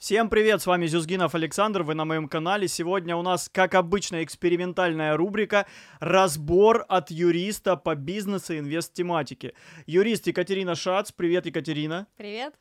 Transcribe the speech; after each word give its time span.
Всем 0.00 0.30
привет, 0.30 0.62
с 0.62 0.66
вами 0.66 0.86
Зюзгинов 0.86 1.34
Александр, 1.34 1.82
вы 1.82 1.92
на 1.92 2.06
моем 2.06 2.26
канале. 2.26 2.68
Сегодня 2.68 3.16
у 3.16 3.22
нас, 3.22 3.50
как 3.52 3.74
обычно, 3.74 4.24
экспериментальная 4.24 5.14
рубрика 5.14 5.66
«Разбор 5.98 6.86
от 6.88 7.10
юриста 7.10 7.76
по 7.76 7.94
бизнесу 7.94 8.54
и 8.54 8.60
инвест-тематике». 8.60 9.52
Юрист 9.84 10.26
Екатерина 10.26 10.74
Шац. 10.74 11.12
Привет, 11.12 11.44
Екатерина. 11.44 12.06
Привет. 12.16 12.54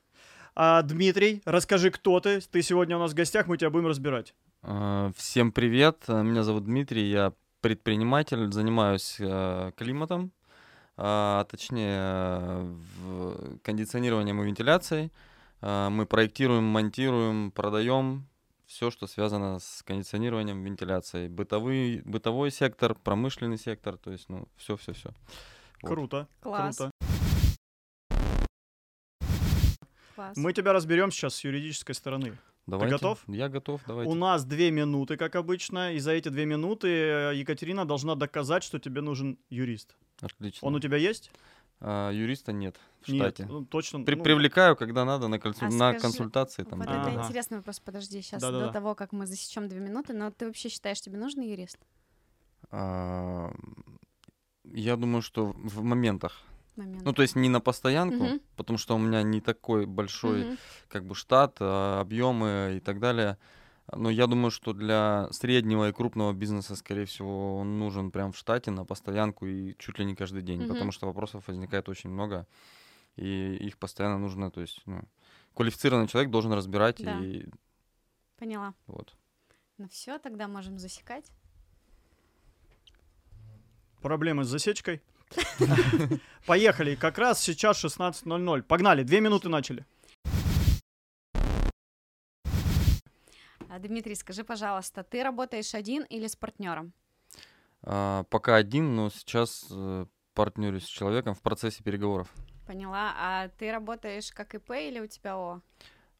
А, 0.54 0.82
Дмитрий, 0.82 1.42
расскажи, 1.46 1.92
кто 1.92 2.20
ты. 2.20 2.42
Ты 2.42 2.62
сегодня 2.62 2.98
у 2.98 3.00
нас 3.00 3.14
в 3.14 3.16
гостях, 3.16 3.48
мы 3.48 3.56
тебя 3.58 3.70
будем 3.70 3.88
разбирать. 3.88 4.36
А, 4.62 5.14
Всем 5.16 5.54
привет, 5.54 6.10
меня 6.10 6.44
зовут 6.44 6.66
Дмитрий, 6.66 7.10
я 7.10 7.32
предприниматель, 7.62 8.52
занимаюсь 8.52 9.16
э, 9.18 9.72
климатом, 9.78 10.34
а 10.98 11.46
точнее 11.46 12.76
кондиционированием 13.64 14.42
и 14.42 14.46
вентиляцией. 14.46 15.14
А, 15.62 15.90
Мы 15.90 16.06
проектируем, 16.06 16.64
монтируем, 16.64 17.52
продаем 17.52 18.28
все, 18.66 18.92
что 18.92 19.08
связано 19.08 19.60
с 19.60 19.84
кондиционированием, 19.84 20.64
вентиляцией. 20.64 21.28
Бытовый, 21.28 22.02
бытовой 22.06 22.52
сектор, 22.52 22.94
промышленный 22.94 23.58
сектор, 23.58 23.98
то 23.98 24.12
есть, 24.12 24.30
ну, 24.30 24.48
все-все-все. 24.58 25.10
Вот. 25.82 25.90
Круто. 25.90 26.28
Класс. 26.42 26.78
Круто. 26.78 26.92
Класс. 30.16 30.38
Мы 30.38 30.54
тебя 30.54 30.74
разберем 30.74 31.12
сейчас 31.12 31.36
с 31.36 31.44
юридической 31.44 31.96
стороны. 31.96 32.38
Давайте. 32.68 32.96
готов? 32.96 33.24
Я 33.28 33.50
готов, 33.50 33.82
давайте. 33.88 34.12
У 34.12 34.16
нас 34.16 34.46
две 34.46 34.70
минуты, 34.70 35.18
как 35.18 35.36
обычно, 35.36 35.94
и 35.94 36.00
за 36.00 36.12
эти 36.12 36.30
две 36.30 36.46
минуты 36.46 36.88
э, 36.88 37.36
Екатерина 37.36 37.86
должна 37.86 38.16
доказать, 38.16 38.64
что 38.64 38.80
тебе 38.80 39.02
нужен 39.02 39.40
юрист. 39.50 39.96
Отлично. 40.22 40.68
Он 40.68 40.76
у 40.76 40.80
тебя 40.80 40.98
есть? 40.98 41.32
А, 41.82 42.12
юриста 42.12 42.52
нет 42.52 42.76
в 43.02 43.08
Нет, 43.10 43.36
штате. 43.36 43.46
ну, 43.50 43.66
точно. 43.66 44.04
При- 44.04 44.16
ну, 44.16 44.24
привлекаю, 44.24 44.76
когда 44.76 45.06
надо, 45.06 45.28
на, 45.30 45.38
консу- 45.38 45.60
А 45.62 45.70
на 45.70 45.92
скажи, 45.92 46.00
консультации. 46.02 46.64
Там, 46.64 46.80
Вот 46.80 46.88
да. 46.90 47.02
это 47.02 47.10
Ага. 47.12 47.24
интересный 47.26 47.58
вопрос. 47.58 47.80
Подожди, 47.80 48.22
сейчас 48.22 48.42
Да-да-да. 48.42 48.68
до 48.68 48.74
того, 48.74 48.96
как 48.96 49.14
мы 49.14 49.26
засечем 49.26 49.70
две 49.70 49.80
минуты, 49.80 50.14
но 50.14 50.30
ты 50.32 50.48
вообще 50.48 50.68
считаешь, 50.70 51.00
тебе 51.02 51.18
нужен 51.18 51.42
юрист? 51.42 51.78
А, 52.72 53.52
Я 54.66 54.98
думаю, 54.98 55.22
что 55.24 55.46
в 55.56 55.82
моментах. 55.84 56.42
Момент. 56.76 57.04
Ну, 57.04 57.14
то 57.14 57.24
есть 57.24 57.36
не 57.36 57.50
на 57.50 57.60
постоянку, 57.60 58.24
Мгм. 58.24 58.40
потому 58.56 58.78
что 58.78 58.96
у 58.96 59.00
меня 59.00 59.24
не 59.24 59.42
такой 59.42 59.86
большой 59.88 60.46
Мгм. 60.46 60.58
как 60.90 61.06
бы 61.06 61.16
штат, 61.16 61.58
а, 61.60 62.00
объемы 62.02 62.76
и 62.78 62.80
так 62.80 63.00
далее. 63.00 63.38
Но 63.96 64.10
я 64.10 64.28
думаю, 64.28 64.52
что 64.52 64.74
для 64.74 65.28
среднего 65.32 65.90
и 65.90 65.94
крупного 65.94 66.34
бизнеса, 66.34 66.76
скорее 66.76 67.06
всего, 67.06 67.58
он 67.58 67.80
нужен 67.80 68.12
прям 68.12 68.32
в 68.32 68.38
штате 68.38 68.72
на 68.72 68.86
постоянку 68.86 69.46
и 69.48 69.76
чуть 69.80 69.98
ли 70.00 70.06
не 70.06 70.16
каждый 70.16 70.42
день, 70.42 70.60
Мгм. 70.62 70.70
потому 70.70 70.92
что 70.92 71.08
вопросов 71.08 71.48
возникает 71.48 71.90
очень 71.90 72.10
много, 72.10 72.46
и 73.16 73.56
их 73.56 73.78
постоянно 73.78 74.18
нужно, 74.18 74.52
то 74.52 74.62
есть 74.62 74.82
ну, 74.86 75.02
квалифицированный 75.56 76.08
человек 76.08 76.32
должен 76.32 76.54
разбирать 76.54 76.98
Да. 77.04 77.20
и 77.20 77.46
Поняла. 78.38 78.74
вот. 78.88 79.16
Ну 79.78 79.88
все, 79.90 80.20
тогда 80.20 80.48
можем 80.48 80.78
засекать. 80.78 81.32
Проблемы 84.02 84.44
с 84.44 84.48
засечкой. 84.48 85.02
Поехали. 86.46 86.96
Как 86.96 87.18
раз 87.18 87.42
сейчас 87.42 87.84
16.00. 87.84 88.62
Погнали. 88.64 89.04
Две 89.04 89.20
минуты 89.22 89.50
начали. 89.50 89.86
Дмитрий, 93.80 94.16
скажи, 94.16 94.44
пожалуйста, 94.44 95.04
ты 95.04 95.24
работаешь 95.24 95.74
один 95.74 96.04
или 96.04 96.28
с 96.28 96.36
партнером? 96.36 96.94
А, 97.82 98.24
пока 98.30 98.56
один, 98.56 98.96
но 98.96 99.10
сейчас 99.10 99.68
э, 99.72 100.06
партнерюсь 100.34 100.86
с 100.86 100.88
человеком 100.88 101.34
в 101.34 101.42
процессе 101.42 101.84
переговоров. 101.84 102.34
Поняла. 102.68 103.14
А 103.18 103.50
ты 103.58 103.72
работаешь 103.72 104.32
как 104.32 104.54
ИП 104.56 104.72
или 104.72 105.00
у 105.00 105.08
тебя 105.08 105.34
ООО? 105.34 105.62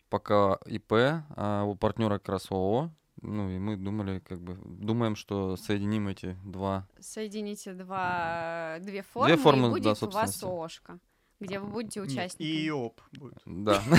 Пока 0.10 0.58
ИП, 0.66 0.94
а 1.36 1.64
у 1.66 1.76
партнера 1.76 2.18
как 2.18 2.30
раз 2.30 2.52
ООО. 2.52 2.92
Ну 3.22 3.50
и 3.50 3.60
мы 3.60 3.76
думали, 3.76 4.20
как 4.20 4.40
бы, 4.40 4.58
думаем, 4.64 5.16
что 5.16 5.58
соединим 5.58 6.08
эти 6.08 6.38
два. 6.46 6.88
Соедините 7.00 7.74
два, 7.74 8.78
две 8.80 9.04
формы, 9.04 9.36
формы, 9.36 9.78
и 9.78 9.82
да, 9.82 9.90
будет 9.92 10.04
у 10.04 10.10
вас. 10.10 10.42
ООшка, 10.42 11.00
где 11.40 11.60
вы 11.60 11.68
будете 11.68 12.00
Нет, 12.02 12.10
участниками. 12.10 12.48
И 12.48 12.68
ИОП 12.68 13.02
будет. 13.14 13.42
Да. 13.46 13.82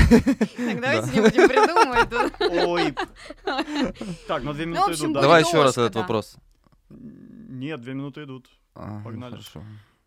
Так, 0.56 0.80
давайте 0.80 1.10
не 1.10 1.20
будем 1.20 1.48
придумывать. 1.48 2.66
Ой. 2.66 2.94
Так, 4.28 4.42
ну 4.42 4.52
две 4.52 4.66
Ну, 4.66 4.72
в 4.72 4.74
минуты 4.74 4.90
общем, 4.92 5.04
идут. 5.06 5.14
да? 5.14 5.20
Давай 5.22 5.42
еще 5.42 5.62
раз 5.62 5.72
этот 5.78 5.94
вопрос. 5.96 6.36
Нет, 6.90 7.80
две 7.80 7.94
минуты 7.94 8.24
идут. 8.24 8.48
А, 8.74 8.98
ну, 8.98 9.04
Погнали. 9.04 9.32
Хорошо. 9.32 9.62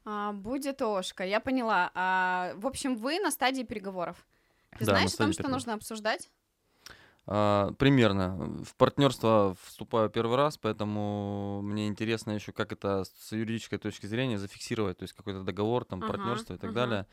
А, 0.06 0.32
будет 0.34 0.82
ООшка, 0.82 1.26
я 1.26 1.40
поняла. 1.40 1.92
А, 1.94 2.54
в 2.56 2.68
общем, 2.68 2.96
вы 2.96 3.20
на 3.20 3.32
стадии 3.32 3.64
переговоров. 3.64 4.18
Ты 4.78 4.86
Да, 4.86 4.92
на 4.94 4.98
знаешь 5.00 5.14
о 5.14 5.18
том, 5.18 5.34
что 5.34 5.48
нужно 5.48 5.74
обсуждать? 5.74 6.30
А, 7.26 7.72
Примерно. 7.74 8.36
В 8.64 8.76
партнерство 8.76 9.56
вступаю 9.64 10.10
первый 10.10 10.36
раз, 10.38 10.58
поэтому 10.58 11.62
мне 11.62 11.88
интересно 11.88 12.32
еще, 12.32 12.52
как 12.52 12.72
это 12.74 13.06
с 13.06 13.32
юридической 13.32 13.78
точки 13.78 14.06
зрения 14.08 14.38
зафиксировать, 14.38 14.98
то 14.98 15.04
есть 15.04 15.14
какой-то 15.14 15.44
договор, 15.44 15.86
там, 15.86 16.00
Ага, 16.04 16.12
партнерство 16.14 16.54
и 16.56 16.58
так 16.58 16.72
ага. 16.72 16.80
далее. 16.80 17.08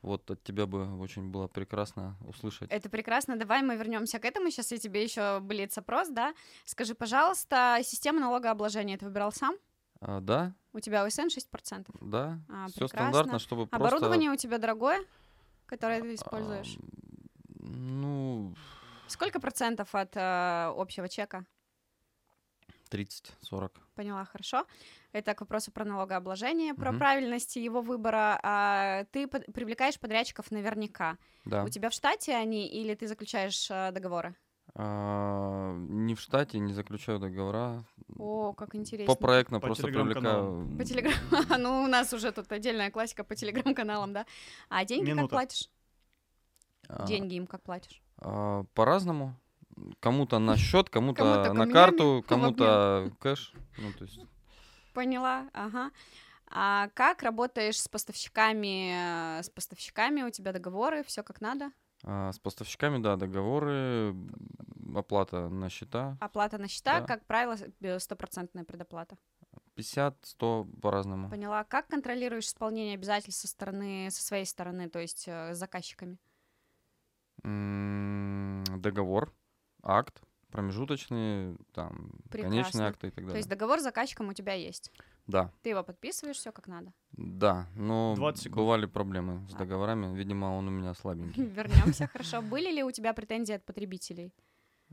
Вот 0.00 0.30
от 0.30 0.44
тебя 0.44 0.66
бы 0.66 0.96
очень 1.00 1.28
было 1.28 1.48
прекрасно 1.48 2.16
услышать. 2.24 2.70
Это 2.70 2.88
прекрасно. 2.88 3.36
Давай 3.36 3.62
мы 3.62 3.74
вернемся 3.74 4.20
к 4.20 4.24
этому. 4.24 4.48
Сейчас 4.50 4.70
я 4.70 4.78
тебе 4.78 5.02
еще 5.02 5.40
блиц-опрос, 5.40 6.08
да? 6.10 6.34
Скажи, 6.64 6.94
пожалуйста, 6.94 7.80
система 7.82 8.20
налогообложения 8.20 8.96
ты 8.96 9.06
выбирал 9.06 9.32
сам? 9.32 9.56
А, 10.00 10.20
да, 10.20 10.54
У 10.72 10.78
тебя 10.78 11.02
ОСН 11.04 11.22
6%. 11.26 11.86
да, 12.00 12.38
А, 12.48 12.68
все 12.68 12.86
стандартно, 12.86 13.40
чтобы 13.40 13.66
просто... 13.66 13.84
Оборудование 13.84 14.30
у 14.30 14.36
тебя 14.36 14.58
дорогое, 14.58 15.00
которое 15.66 16.00
ты 16.00 16.14
используешь? 16.14 16.76
А, 16.78 17.66
Ну, 17.66 18.54
Сколько 19.08 19.40
процентов 19.40 19.94
от 19.94 20.16
э, 20.16 20.72
общего 20.76 21.08
чека? 21.08 21.44
30-40. 22.90 23.70
Поняла, 23.94 24.24
хорошо. 24.24 24.64
Это 25.12 25.34
к 25.34 25.40
вопросу 25.40 25.70
про 25.72 25.84
налогообложение, 25.84 26.74
про 26.74 26.90
Мгм. 26.90 26.98
правильности 26.98 27.58
его 27.58 27.82
выбора. 27.82 28.38
А, 28.42 29.04
ты 29.12 29.26
под- 29.28 29.44
привлекаешь 29.52 29.98
подрядчиков 30.00 30.50
наверняка. 30.50 31.18
Да. 31.44 31.64
У 31.64 31.68
тебя 31.68 31.90
в 31.90 31.92
штате 31.92 32.34
они 32.34 32.66
или 32.66 32.94
ты 32.94 33.06
заключаешь 33.06 33.70
э, 33.70 33.90
договоры? 33.92 34.34
А, 34.74 35.74
не 35.74 36.14
в 36.14 36.20
штате, 36.20 36.58
не 36.60 36.72
заключаю 36.72 37.18
договора. 37.18 37.84
О, 38.18 38.52
как 38.54 38.74
интересно. 38.74 39.14
По 39.14 39.20
проектно 39.20 39.60
По 39.60 39.66
просто 39.66 39.86
привлекаю. 39.88 40.66
По 40.78 40.84
телеграм. 40.84 41.14
Ну, 41.58 41.82
у 41.82 41.86
нас 41.88 42.12
уже 42.14 42.32
тут 42.32 42.50
отдельная 42.52 42.90
классика 42.90 43.22
по 43.24 43.34
телеграм-каналам, 43.34 44.12
да. 44.14 44.26
А 44.70 44.84
деньги 44.86 45.06
как 45.10 45.16
Минута. 45.16 45.30
платишь? 45.34 45.68
А, 46.88 47.06
Деньги 47.06 47.34
им 47.34 47.46
как 47.46 47.62
платишь? 47.62 48.00
А, 48.18 48.64
По-разному. 48.74 49.34
Кому-то 50.00 50.38
на 50.38 50.56
счет, 50.56 50.90
кому-то 50.90 51.22
Кому-то 51.22 51.38
на 51.40 51.44
камнями 51.48 51.72
карту, 51.72 52.24
кому-то 52.28 53.12
кэш. 53.20 53.52
Ну, 53.78 53.92
то 53.92 54.04
есть 54.04 54.18
Поняла, 54.94 55.48
ага. 55.52 55.90
А 56.50 56.88
как 56.94 57.22
работаешь 57.22 57.80
с 57.80 57.88
поставщиками? 57.88 59.38
э, 59.38 59.42
С 59.42 59.50
поставщиками 59.50 60.22
у 60.22 60.30
тебя 60.30 60.52
договоры, 60.52 61.04
все 61.04 61.22
как 61.22 61.40
надо? 61.40 61.70
а, 62.04 62.32
с 62.32 62.38
поставщиками, 62.38 62.98
да, 63.02 63.16
договоры, 63.16 64.14
оплата 64.96 65.48
на 65.48 65.68
счета. 65.68 66.16
Оплата 66.20 66.56
на 66.58 66.68
счета, 66.68 67.00
Да. 67.00 67.06
как 67.06 67.26
правило, 67.26 67.56
э, 67.80 67.98
стопроцентная 67.98 68.64
предоплата. 68.64 69.16
50-100 69.76 70.66
по-разному. 70.80 71.28
Поняла. 71.28 71.64
Как 71.64 71.86
контролируешь 71.88 72.46
исполнение 72.46 72.94
обязательств 72.94 73.42
со 73.42 73.48
стороны, 73.48 74.08
со 74.10 74.22
своей 74.22 74.44
стороны, 74.44 74.88
то 74.88 74.98
есть 74.98 75.24
э, 75.28 75.54
с 75.54 75.58
заказчиками? 75.58 76.18
Договор, 78.78 79.32
акт, 79.82 80.22
промежуточные, 80.50 81.56
там, 81.72 82.10
конечные 82.30 82.62
Прекрасно. 82.62 82.86
акты 82.86 83.06
и 83.08 83.10
так 83.10 83.16
То 83.24 83.26
далее. 83.28 83.36
есть 83.38 83.48
договор 83.48 83.80
с 83.80 83.82
заказчиком 83.82 84.28
у 84.28 84.32
тебя 84.32 84.52
есть. 84.54 84.92
Да, 85.26 85.52
Ты 85.62 85.70
его 85.70 85.82
подписываешь, 85.82 86.36
все 86.36 86.52
как 86.52 86.68
надо. 86.68 86.92
да, 87.12 87.66
но 87.74 88.14
20 88.16 88.44
секунд. 88.44 88.56
бывали 88.56 88.86
проблемы 88.86 89.46
с 89.50 89.54
А. 89.54 89.58
договорами. 89.58 90.16
Видимо, 90.16 90.46
он 90.56 90.68
у 90.68 90.70
меня 90.70 90.94
слабенький. 90.94 91.44
Вернемся, 91.56 92.06
хорошо. 92.06 92.40
Были 92.40 92.70
ли 92.72 92.82
у 92.82 92.90
тебя 92.90 93.12
претензии 93.12 93.54
от 93.54 93.64
потребителей? 93.64 94.32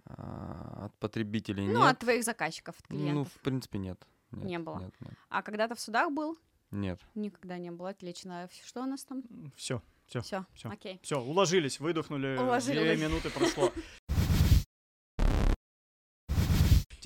А, 0.05 0.85
От 0.85 0.93
потребителей 0.99 1.65
Ну, 1.67 1.79
нет. 1.79 1.91
от 1.91 1.99
твоих 1.99 2.23
заказчиков, 2.25 2.75
от 2.79 2.89
Ну, 2.89 2.97
клиентов. 2.97 3.31
в 3.33 3.39
принципе, 3.39 3.77
нет. 3.79 4.05
Нет, 4.31 4.45
Не 4.45 4.59
было. 4.59 4.79
Нет, 4.79 4.93
нет. 4.99 5.13
А 5.29 5.41
когда-то 5.41 5.75
в 5.75 5.79
судах 5.79 6.11
был? 6.11 6.37
Нет. 6.71 6.99
Никогда 7.15 7.57
не 7.57 7.71
было. 7.71 7.89
Отлично. 7.89 8.49
Что 8.65 8.81
у 8.81 8.85
нас 8.85 9.05
там? 9.05 9.23
Все, 9.55 9.81
Всё, 10.07 10.21
Все. 10.21 10.45
всё. 10.53 10.69
Окей. 10.69 10.99
все, 11.01 11.19
уложились, 11.19 11.79
выдохнули. 11.79 12.37
Уложили, 12.37 12.79
Две 12.79 12.97
минуты 12.97 13.29
прошло. 13.29 13.71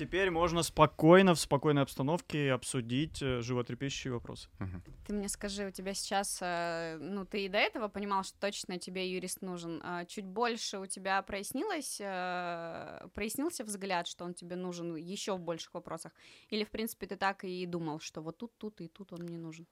Теперь 0.00 0.30
можно 0.30 0.62
спокойно, 0.62 1.34
в 1.34 1.38
спокойной 1.38 1.82
обстановке 1.82 2.52
обсудить 2.52 3.20
э, 3.20 3.42
животрепещущие 3.42 4.14
вопросы. 4.14 4.48
Мгм. 4.58 4.82
Ты 5.06 5.12
мне 5.12 5.28
скажи, 5.28 5.66
у 5.66 5.70
тебя 5.70 5.92
сейчас, 5.92 6.38
э, 6.40 6.96
ну, 6.98 7.26
ты 7.26 7.44
и 7.44 7.48
до 7.50 7.58
этого 7.58 7.88
понимал, 7.88 8.24
что 8.24 8.40
точно 8.40 8.78
тебе 8.78 9.12
юрист 9.12 9.42
нужен. 9.42 9.78
а 9.84 10.06
чуть 10.06 10.24
больше 10.24 10.78
у 10.78 10.86
тебя 10.86 11.20
прояснилось, 11.20 11.98
э, 12.00 13.08
прояснился 13.12 13.62
взгляд, 13.62 14.06
что 14.06 14.24
он 14.24 14.32
тебе 14.32 14.56
нужен 14.56 14.96
еще 14.96 15.36
в 15.36 15.40
больших 15.40 15.74
вопросах? 15.74 16.12
Или, 16.48 16.64
в 16.64 16.70
принципе, 16.70 17.06
ты 17.06 17.16
так 17.16 17.44
и 17.44 17.66
думал, 17.66 18.00
что 18.00 18.22
вот 18.22 18.38
тут, 18.38 18.56
тут 18.56 18.80
и 18.80 18.88
тут 18.88 19.12
он 19.12 19.24
мне 19.24 19.36
нужен? 19.36 19.66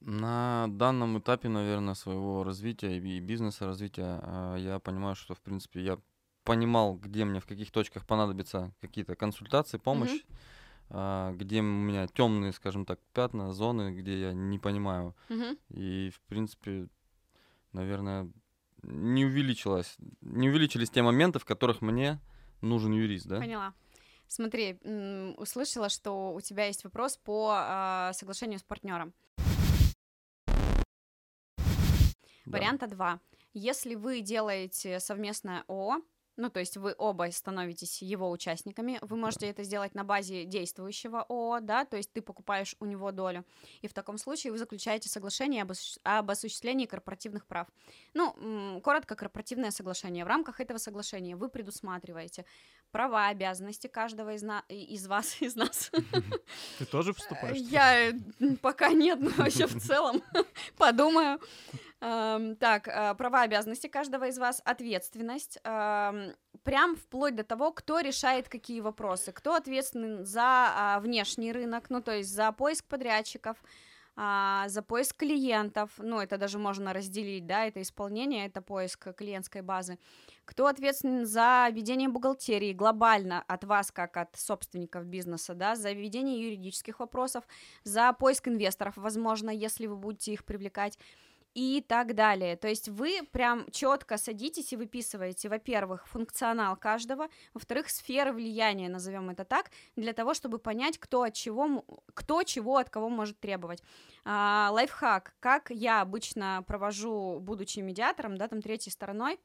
На 0.00 0.66
данном 0.68 1.18
этапе, 1.18 1.48
наверное, 1.48 1.94
своего 1.94 2.44
развития 2.44 2.98
и 2.98 3.20
бизнеса 3.20 3.66
развития 3.66 4.20
а, 4.22 4.56
я 4.56 4.78
понимаю, 4.78 5.16
что, 5.16 5.34
в 5.34 5.40
принципе, 5.40 5.82
я 5.82 5.98
понимал, 6.44 6.94
где 6.94 7.24
мне 7.24 7.40
в 7.40 7.46
каких 7.46 7.70
точках 7.70 8.06
понадобятся 8.06 8.72
какие-то 8.80 9.16
консультации, 9.16 9.78
помощь, 9.78 10.22
а, 10.90 11.32
где 11.32 11.60
у 11.60 11.64
меня 11.64 12.06
темные, 12.08 12.52
скажем 12.52 12.84
так, 12.84 13.00
пятна, 13.14 13.52
зоны, 13.52 13.94
где 13.94 14.20
я 14.20 14.32
не 14.32 14.58
понимаю. 14.58 15.16
Мгм. 15.28 15.58
И, 15.70 16.10
в 16.14 16.20
принципе, 16.28 16.88
наверное, 17.72 18.30
не 18.82 19.24
увеличилось, 19.24 19.96
не 20.20 20.50
увеличились 20.50 20.90
те 20.90 21.02
моменты, 21.02 21.38
в 21.38 21.44
которых 21.44 21.80
мне 21.80 22.20
нужен 22.60 22.92
юрист, 22.92 23.26
да? 23.26 23.38
Поняла. 23.38 23.74
Смотри, 24.28 24.78
услышала, 25.38 25.88
что 25.88 26.34
у 26.34 26.40
тебя 26.40 26.66
есть 26.66 26.84
вопрос 26.84 27.16
по 27.16 27.54
а, 27.54 28.12
соглашению 28.12 28.58
с 28.58 28.62
партнером. 28.62 29.14
Да. 32.46 32.58
Варианта 32.58 32.86
2. 32.86 33.20
Если 33.54 33.94
вы 33.94 34.20
делаете 34.20 35.00
совместное 35.00 35.64
ООО, 35.68 36.02
ну, 36.36 36.50
то 36.50 36.60
есть 36.60 36.76
вы 36.76 36.94
оба 36.98 37.30
становитесь 37.30 38.02
его 38.02 38.30
участниками, 38.30 38.98
вы 39.00 39.16
можете 39.16 39.46
это 39.46 39.62
сделать 39.62 39.94
на 39.94 40.04
базе 40.04 40.44
действующего 40.44 41.22
ООО, 41.22 41.60
да, 41.60 41.84
то 41.84 41.96
есть 41.96 42.12
ты 42.12 42.20
покупаешь 42.20 42.76
у 42.78 42.84
него 42.84 43.10
долю, 43.10 43.44
и 43.80 43.88
в 43.88 43.94
таком 43.94 44.18
случае 44.18 44.52
вы 44.52 44.58
заключаете 44.58 45.08
соглашение 45.08 45.62
об, 45.62 45.72
осущ- 45.72 45.98
об 46.02 46.30
осуществлении 46.30 46.84
корпоративных 46.84 47.46
прав. 47.46 47.68
Ну, 48.12 48.80
коротко, 48.82 49.16
корпоративное 49.16 49.70
соглашение. 49.70 50.24
В 50.24 50.28
рамках 50.28 50.60
этого 50.60 50.78
соглашения 50.78 51.36
вы 51.36 51.48
предусматриваете 51.48 52.44
права, 52.90 53.28
обязанности 53.28 53.86
каждого 53.86 54.34
из, 54.34 54.42
на- 54.42 54.64
из 54.68 55.06
вас, 55.06 55.36
из 55.40 55.56
нас. 55.56 55.90
Ты 56.78 56.84
тоже 56.86 57.12
вступаешь? 57.12 57.56
Я 57.56 58.10
э, 58.10 58.12
пока 58.62 58.90
нет, 58.92 59.20
но 59.20 59.30
вообще 59.30 59.66
в 59.66 59.80
целом 59.80 60.22
подумаю. 60.76 61.40
Эм, 62.00 62.56
Так, 62.56 62.88
э, 62.88 63.14
права 63.14 63.42
обязанности 63.42 63.86
каждого 63.86 64.26
из 64.28 64.38
вас, 64.38 64.60
ответственность, 64.64 65.58
эм, 65.64 66.34
прям 66.62 66.96
вплоть 66.96 67.34
до 67.34 67.42
того, 67.44 67.72
кто 67.72 68.00
решает 68.00 68.48
какие 68.48 68.80
вопросы, 68.80 69.32
кто 69.32 69.54
ответственен 69.54 70.24
за 70.24 70.42
а, 70.44 71.00
внешний 71.00 71.52
рынок, 71.52 71.88
ну 71.90 72.02
то 72.02 72.12
есть 72.12 72.30
за 72.30 72.52
поиск 72.52 72.84
подрядчиков, 72.86 73.56
а, 74.16 74.66
за 74.68 74.80
поиск 74.82 75.16
клиентов, 75.16 75.90
ну 75.98 76.20
это 76.20 76.38
даже 76.38 76.58
можно 76.58 76.94
разделить, 76.94 77.46
да, 77.46 77.66
это 77.66 77.82
исполнение, 77.82 78.46
это 78.46 78.62
поиск 78.62 79.14
клиентской 79.14 79.60
базы, 79.60 79.98
кто 80.46 80.66
ответственен 80.66 81.26
за 81.26 81.68
ведение 81.70 82.08
бухгалтерии 82.08 82.72
глобально 82.72 83.44
от 83.46 83.64
вас, 83.64 83.92
как 83.92 84.16
от 84.16 84.34
собственников 84.34 85.04
бизнеса, 85.04 85.54
да, 85.54 85.76
за 85.76 85.92
ведение 85.92 86.42
юридических 86.42 87.00
вопросов, 87.00 87.44
за 87.84 88.12
поиск 88.14 88.48
инвесторов, 88.48 88.96
возможно, 88.96 89.50
если 89.50 89.86
вы 89.86 89.96
будете 89.96 90.32
их 90.32 90.46
привлекать, 90.46 90.98
и 91.56 91.80
так 91.80 92.14
далее. 92.14 92.54
То 92.56 92.68
есть 92.68 92.90
вы 92.90 93.20
прям 93.32 93.70
четко 93.70 94.18
садитесь 94.18 94.74
и 94.74 94.76
выписываете, 94.76 95.48
во-первых, 95.48 96.06
функционал 96.06 96.76
каждого, 96.76 97.28
во-вторых, 97.54 97.88
сферы 97.88 98.32
влияния, 98.32 98.90
назовем 98.90 99.30
это 99.30 99.46
так, 99.46 99.70
для 99.96 100.12
того, 100.12 100.34
чтобы 100.34 100.58
понять, 100.58 100.98
кто 100.98 101.22
от 101.22 101.32
чего, 101.32 101.82
кто 102.12 102.42
чего 102.42 102.76
от 102.76 102.90
кого 102.90 103.08
может 103.08 103.40
требовать. 103.40 103.82
А, 104.26 104.68
лайфхак, 104.70 105.34
как 105.40 105.70
я 105.70 106.02
обычно 106.02 106.62
провожу, 106.66 107.38
будучи 107.40 107.80
медиатором, 107.80 108.36
да, 108.36 108.48
там 108.48 108.60
третьей 108.60 108.92
стороной, 108.92 109.40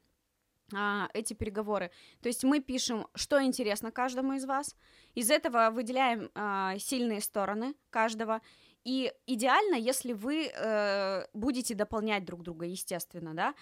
а, 0.74 1.08
эти 1.14 1.34
переговоры. 1.34 1.92
То 2.22 2.28
есть 2.28 2.44
мы 2.44 2.60
пишем, 2.60 3.08
что 3.16 3.42
интересно 3.42 3.90
каждому 3.90 4.34
из 4.34 4.44
вас, 4.44 4.76
из 5.16 5.32
этого 5.32 5.70
выделяем 5.72 6.30
а, 6.36 6.78
сильные 6.78 7.22
стороны 7.22 7.74
каждого, 7.90 8.42
и 8.84 9.14
идеально, 9.28 9.76
если 9.76 10.14
вы 10.14 10.52
э, 10.54 11.26
будете 11.34 11.76
дополнять 11.76 12.26
друг 12.26 12.42
друга, 12.44 12.66
естественно, 12.66 13.34
да, 13.34 13.54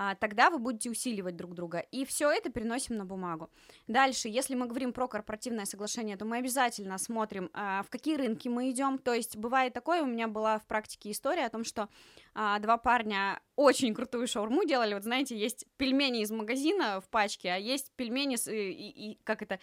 а, 0.00 0.14
тогда 0.14 0.48
вы 0.48 0.60
будете 0.60 0.90
усиливать 0.90 1.34
друг 1.34 1.54
друга. 1.54 1.80
И 1.90 2.04
все 2.04 2.30
это 2.30 2.50
переносим 2.50 2.96
на 2.96 3.04
бумагу. 3.04 3.50
Дальше, 3.88 4.28
если 4.28 4.54
мы 4.54 4.66
говорим 4.66 4.92
про 4.92 5.08
корпоративное 5.08 5.64
соглашение, 5.64 6.16
то 6.16 6.24
мы 6.24 6.36
обязательно 6.36 6.98
смотрим, 6.98 7.50
а, 7.52 7.82
в 7.82 7.90
какие 7.90 8.14
рынки 8.14 8.46
мы 8.46 8.70
идем. 8.70 8.98
То 8.98 9.12
есть 9.12 9.36
бывает 9.36 9.72
такое, 9.72 10.02
у 10.02 10.06
меня 10.06 10.28
была 10.28 10.60
в 10.60 10.66
практике 10.66 11.10
история 11.10 11.46
о 11.46 11.50
том, 11.50 11.64
что 11.64 11.88
а, 12.32 12.60
два 12.60 12.76
парня 12.76 13.40
очень 13.56 13.92
крутую 13.92 14.28
шаурму 14.28 14.64
делали. 14.64 14.94
Вот 14.94 15.02
знаете, 15.02 15.36
есть 15.36 15.66
пельмени 15.78 16.20
из 16.22 16.30
магазина 16.30 17.00
в 17.00 17.08
пачке, 17.08 17.50
а 17.50 17.56
есть 17.56 17.90
пельмени 17.96 18.36
с, 18.36 18.46
и, 18.46 18.70
и- 18.70 19.18
как 19.24 19.42
это 19.42 19.58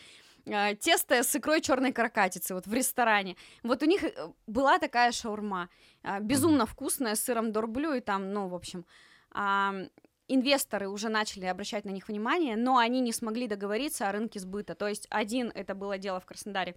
а, 0.48 0.76
тесто 0.76 1.24
с 1.24 1.36
икрой 1.36 1.62
черной 1.62 1.92
каракатицы 1.92 2.54
вот 2.54 2.68
в 2.68 2.74
ресторане. 2.74 3.36
Вот 3.64 3.84
у 3.84 3.86
них 3.86 4.04
э, 4.04 4.12
была 4.48 4.80
такая 4.80 5.12
шаурма, 5.12 5.70
а, 6.04 6.20
безумно 6.20 6.66
вкусная, 6.66 7.16
с 7.16 7.22
сыром 7.22 7.52
дорблю 7.52 7.94
и 7.94 8.02
там, 8.02 8.32
ну, 8.32 8.48
в 8.48 8.56
общем, 8.56 8.86
инвесторы 10.28 10.88
уже 10.88 11.10
начали 11.10 11.46
обращать 11.46 11.84
на 11.84 11.90
них 11.90 12.08
внимание, 12.08 12.56
но 12.56 12.78
они 12.78 13.02
не 13.02 13.12
смогли 13.12 13.48
договориться 13.48 14.08
о 14.08 14.12
рынке 14.12 14.40
сбыта. 14.40 14.76
То 14.76 14.88
есть 14.88 15.08
один, 15.10 15.52
это 15.54 15.76
было 15.76 15.98
дело 15.98 16.20
в 16.20 16.26
Краснодаре, 16.26 16.76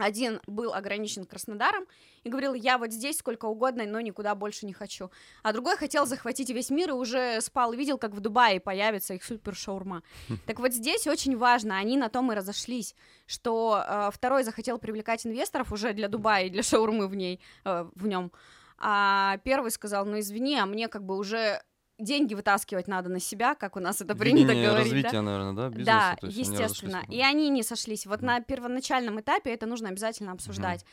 один 0.00 0.40
был 0.46 0.72
ограничен 0.74 1.24
Краснодаром 1.24 1.84
и 2.24 2.28
говорил, 2.28 2.54
я 2.54 2.78
вот 2.78 2.92
здесь 2.92 3.18
сколько 3.18 3.46
угодно, 3.46 3.84
но 3.86 4.00
никуда 4.00 4.34
больше 4.34 4.66
не 4.66 4.72
хочу. 4.72 5.10
А 5.42 5.52
другой 5.52 5.76
хотел 5.76 6.06
захватить 6.06 6.50
весь 6.50 6.70
мир 6.70 6.90
и 6.90 6.92
уже 6.92 7.40
спал, 7.40 7.72
видел, 7.72 7.98
как 7.98 8.12
в 8.12 8.20
Дубае 8.20 8.60
появится 8.60 9.14
их 9.14 9.24
супер 9.24 9.54
шаурма. 9.54 10.02
Так 10.46 10.58
вот 10.58 10.72
здесь 10.72 11.06
очень 11.06 11.36
важно, 11.36 11.78
они 11.78 11.96
на 11.96 12.08
том 12.08 12.32
и 12.32 12.34
разошлись, 12.34 12.94
что 13.26 13.82
э, 13.86 14.10
второй 14.12 14.42
захотел 14.42 14.78
привлекать 14.78 15.26
инвесторов 15.26 15.72
уже 15.72 15.92
для 15.92 16.08
Дубая 16.08 16.46
и 16.46 16.50
для 16.50 16.62
шаурмы 16.62 17.06
в 17.06 17.14
ней, 17.14 17.40
э, 17.64 17.88
в 17.94 18.06
нем. 18.06 18.32
А 18.78 19.36
первый 19.44 19.70
сказал, 19.70 20.06
ну 20.06 20.18
извини, 20.18 20.56
а 20.56 20.66
мне 20.66 20.88
как 20.88 21.04
бы 21.04 21.16
уже 21.16 21.62
деньги 22.00 22.34
вытаскивать 22.34 22.88
надо 22.88 23.08
на 23.08 23.20
себя, 23.20 23.54
как 23.54 23.76
у 23.76 23.80
нас 23.80 24.00
это 24.00 24.14
принято 24.14 24.48
Видение 24.52 24.68
говорить. 24.70 24.90
да? 24.90 24.94
развития, 24.96 25.20
наверное, 25.20 25.52
да, 25.52 25.68
бизнеса? 25.68 25.84
Да, 25.86 26.16
то 26.20 26.26
есть 26.26 26.38
естественно. 26.38 27.02
И 27.08 27.20
они 27.22 27.48
не 27.50 27.62
сошлись. 27.62 28.06
Вот 28.06 28.18
Мгм. 28.18 28.26
на 28.26 28.40
первоначальном 28.40 29.20
этапе 29.20 29.50
это 29.52 29.66
нужно 29.66 29.88
обязательно 29.88 30.32
обсуждать. 30.32 30.84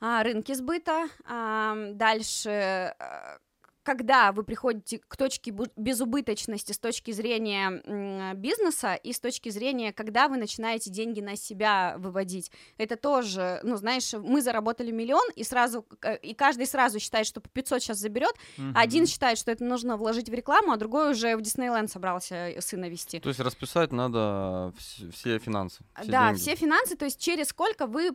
А, 0.00 0.22
рынки 0.24 0.52
сбыта. 0.52 1.08
ам, 1.26 1.96
дальше, 1.96 2.50
э, 2.50 3.38
когда 3.82 4.32
вы 4.32 4.44
приходите 4.44 4.98
к 4.98 5.16
точке 5.16 5.52
безубыточности 5.76 6.72
с 6.72 6.78
точки 6.78 7.10
зрения 7.10 8.34
бизнеса 8.34 8.94
и 8.94 9.12
с 9.12 9.20
точки 9.20 9.48
зрения, 9.50 9.92
когда 9.92 10.28
вы 10.28 10.36
начинаете 10.36 10.90
деньги 10.90 11.20
на 11.20 11.36
себя 11.36 11.96
выводить. 11.98 12.50
Это 12.78 12.96
тоже, 12.96 13.60
ну, 13.62 13.76
знаешь, 13.76 14.12
мы 14.14 14.40
заработали 14.42 14.90
миллион, 14.90 15.28
и 15.36 15.44
сразу, 15.44 15.84
э, 16.02 16.16
и 16.18 16.34
каждый 16.34 16.66
сразу 16.66 16.98
считает, 16.98 17.26
что 17.26 17.40
по 17.40 17.48
500 17.48 17.82
сейчас 17.82 17.98
заберет, 17.98 18.34
Мгм. 18.56 18.72
один 18.76 19.06
считает, 19.06 19.38
что 19.38 19.50
это 19.50 19.64
нужно 19.64 19.96
вложить 19.96 20.28
в 20.28 20.34
рекламу, 20.34 20.72
а 20.72 20.76
другой 20.76 21.10
уже 21.10 21.36
в 21.36 21.42
Диснейленд 21.42 21.90
собрался 21.90 22.34
э, 22.50 22.60
сына 22.60 22.88
вести. 22.88 23.20
То 23.20 23.28
есть 23.28 23.40
расписать 23.40 23.92
надо 23.92 24.72
вс- 24.78 25.10
все 25.12 25.38
финансы, 25.38 25.82
все 26.00 26.10
да, 26.10 26.28
деньги. 26.28 26.40
все 26.40 26.54
финансы, 26.56 26.96
то 26.96 27.04
есть 27.04 27.20
через 27.20 27.48
сколько 27.48 27.86
вы 27.86 28.10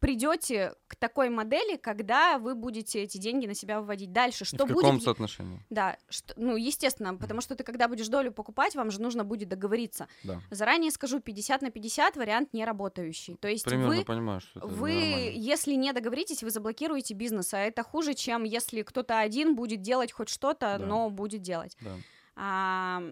придете 0.00 0.74
к 0.88 0.96
такой 0.96 1.28
модели, 1.30 1.76
когда 1.76 2.38
вы 2.38 2.54
будете 2.54 3.02
эти 3.02 3.18
деньги 3.18 3.46
на 3.46 3.54
себя 3.54 3.80
выводить 3.80 4.12
дальше, 4.12 4.44
И 4.44 4.46
что 4.46 4.64
в 4.64 4.68
будет? 4.68 4.78
каком 4.82 4.96
е- 4.96 5.02
соотношении? 5.02 5.64
Да, 5.70 5.96
что, 6.08 6.34
ну 6.36 6.56
естественно, 6.56 7.14
потому 7.14 7.40
что 7.40 7.54
ты 7.54 7.62
когда 7.64 7.86
будешь 7.86 8.08
долю 8.08 8.32
покупать, 8.32 8.74
вам 8.74 8.90
же 8.90 9.00
нужно 9.00 9.24
будет 9.24 9.48
договориться. 9.48 10.08
Да. 10.24 10.40
Заранее 10.50 10.90
скажу, 10.90 11.20
50 11.20 11.62
на 11.62 11.70
50 11.70 12.16
вариант 12.16 12.52
не 12.52 12.64
работающий. 12.64 13.36
То 13.36 13.48
есть 13.48 13.64
Примерно 13.64 13.96
вы 13.96 14.04
понимаю, 14.04 14.40
что 14.40 14.58
это 14.60 14.66
вы, 14.68 14.92
нормально. 14.92 15.30
если 15.36 15.74
не 15.74 15.92
договоритесь, 15.92 16.42
вы 16.42 16.50
заблокируете 16.50 17.14
бизнес, 17.14 17.54
а 17.54 17.58
это 17.58 17.82
хуже, 17.82 18.14
чем 18.14 18.44
если 18.44 18.82
кто-то 18.82 19.20
один 19.20 19.54
будет 19.54 19.82
делать 19.82 20.12
хоть 20.12 20.30
что-то, 20.30 20.76
Да. 20.78 20.86
но 20.86 21.10
будет 21.10 21.42
делать. 21.42 21.76
Да. 21.80 21.90
А, 22.36 23.02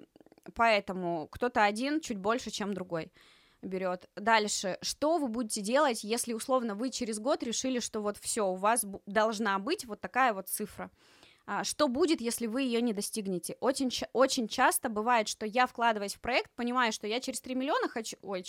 поэтому 0.55 1.29
кто-то 1.31 1.63
один 1.65 2.01
чуть 2.01 2.19
больше, 2.19 2.51
чем 2.51 2.73
другой 2.75 3.13
берет. 3.63 4.09
Дальше, 4.17 4.79
что 4.83 5.19
вы 5.19 5.29
будете 5.29 5.61
делать, 5.61 6.05
если 6.05 6.33
условно 6.33 6.75
вы 6.75 6.91
через 6.91 7.19
год 7.19 7.43
решили, 7.43 7.81
что 7.81 8.01
вот 8.01 8.17
все, 8.19 8.47
у 8.47 8.55
вас 8.55 8.85
должна 9.07 9.59
быть 9.59 9.85
вот 9.85 10.01
такая 10.01 10.33
вот 10.33 10.49
цифра? 10.49 10.91
А, 11.51 11.65
Что 11.65 11.89
будет, 11.89 12.21
если 12.21 12.47
вы 12.47 12.63
ее 12.63 12.83
не 12.83 12.93
достигнете? 12.93 13.57
Очень, 13.61 13.91
очень 14.13 14.49
часто 14.49 14.91
бывает, 14.91 15.29
что 15.29 15.47
я, 15.47 15.67
вкладываясь 15.67 16.15
в 16.15 16.21
проект, 16.21 16.51
понимаю, 16.55 16.93
что 16.93 17.07
я 17.07 17.21
через 17.21 17.41
3 17.41 17.55
миллиона 17.55 17.89
хочу... 17.89 18.19
Ой, 18.21 18.45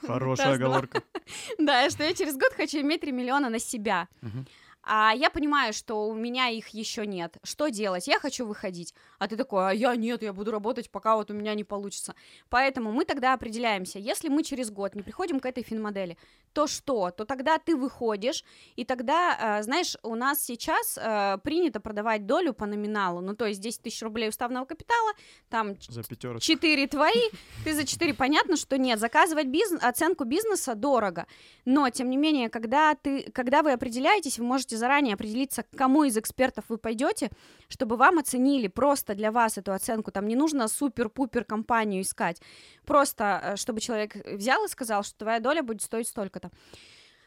Хорошая 0.00 0.46
раз, 0.52 0.56
оговорка. 0.56 1.02
да, 1.58 1.90
что 1.90 2.04
я 2.04 2.14
через 2.14 2.38
год 2.38 2.54
хочу 2.54 2.80
иметь 2.80 3.02
3 3.02 3.12
миллиона 3.12 3.50
на 3.50 3.58
себя. 3.58 4.08
Мгм. 4.22 4.46
А 4.88 5.12
я 5.16 5.30
понимаю, 5.30 5.72
что 5.72 6.06
у 6.06 6.14
меня 6.14 6.48
их 6.48 6.68
еще 6.68 7.06
нет. 7.06 7.38
Что 7.42 7.68
делать? 7.68 8.06
Я 8.06 8.20
хочу 8.20 8.46
выходить. 8.46 8.94
А 9.18 9.26
ты 9.26 9.36
такой, 9.36 9.70
а 9.70 9.72
я 9.72 9.96
нет, 9.96 10.22
я 10.22 10.32
буду 10.32 10.52
работать, 10.52 10.90
пока 10.90 11.16
вот 11.16 11.28
у 11.30 11.34
меня 11.34 11.54
не 11.54 11.64
получится. 11.64 12.14
Поэтому 12.50 12.92
мы 12.92 13.04
тогда 13.04 13.32
определяемся. 13.32 13.98
Если 13.98 14.28
мы 14.28 14.44
через 14.44 14.70
год 14.70 14.94
не 14.94 15.02
приходим 15.02 15.40
к 15.40 15.46
этой 15.46 15.64
финмодели, 15.64 16.16
то 16.52 16.68
что? 16.68 17.10
То 17.10 17.24
тогда 17.24 17.58
ты 17.58 17.74
выходишь, 17.74 18.44
и 18.76 18.84
тогда, 18.84 19.58
э, 19.58 19.62
знаешь, 19.64 19.96
у 20.04 20.14
нас 20.14 20.40
сейчас 20.40 20.96
э, 20.96 21.38
принято 21.42 21.80
продавать 21.80 22.24
долю 22.24 22.54
по 22.54 22.64
номиналу. 22.66 23.20
Ну, 23.20 23.34
то 23.34 23.46
есть 23.46 23.60
10 23.60 23.82
тысяч 23.82 24.02
рублей 24.02 24.28
уставного 24.28 24.66
капитала, 24.66 25.12
там 25.50 25.74
За 25.88 26.04
пятерочку. 26.04 26.46
4 26.46 26.86
твои, 26.86 27.30
ты 27.64 27.74
за 27.74 27.84
4 27.84 28.14
понятно, 28.14 28.56
что 28.56 28.78
нет. 28.78 29.00
Заказывать 29.00 29.48
бизнес, 29.48 29.82
оценку 29.82 30.24
бизнеса 30.24 30.76
дорого. 30.76 31.26
Но, 31.64 31.90
тем 31.90 32.08
не 32.08 32.16
менее, 32.16 32.48
когда, 32.48 32.94
ты, 32.94 33.30
когда 33.32 33.62
вы 33.62 33.72
определяетесь, 33.72 34.38
вы 34.38 34.44
можете 34.44 34.75
можете 34.76 34.86
заранее 34.86 35.14
определиться, 35.14 35.62
к 35.62 35.70
кому 35.76 36.04
из 36.04 36.16
экспертов 36.16 36.64
вы 36.68 36.78
пойдете, 36.78 37.30
чтобы 37.68 37.96
вам 37.96 38.18
оценили 38.18 38.68
просто 38.68 39.14
для 39.14 39.30
вас 39.30 39.58
эту 39.58 39.72
оценку. 39.72 40.10
Там 40.10 40.28
не 40.28 40.36
нужно 40.36 40.68
супер-пупер 40.68 41.44
компанию 41.44 42.02
искать. 42.02 42.42
Просто, 42.84 43.40
э, 43.42 43.56
чтобы 43.56 43.80
человек 43.80 44.16
взял 44.26 44.64
и 44.64 44.68
сказал, 44.68 45.02
что 45.02 45.18
твоя 45.18 45.40
доля 45.40 45.62
будет 45.62 45.82
стоить 45.82 46.08
столько-то. 46.08 46.50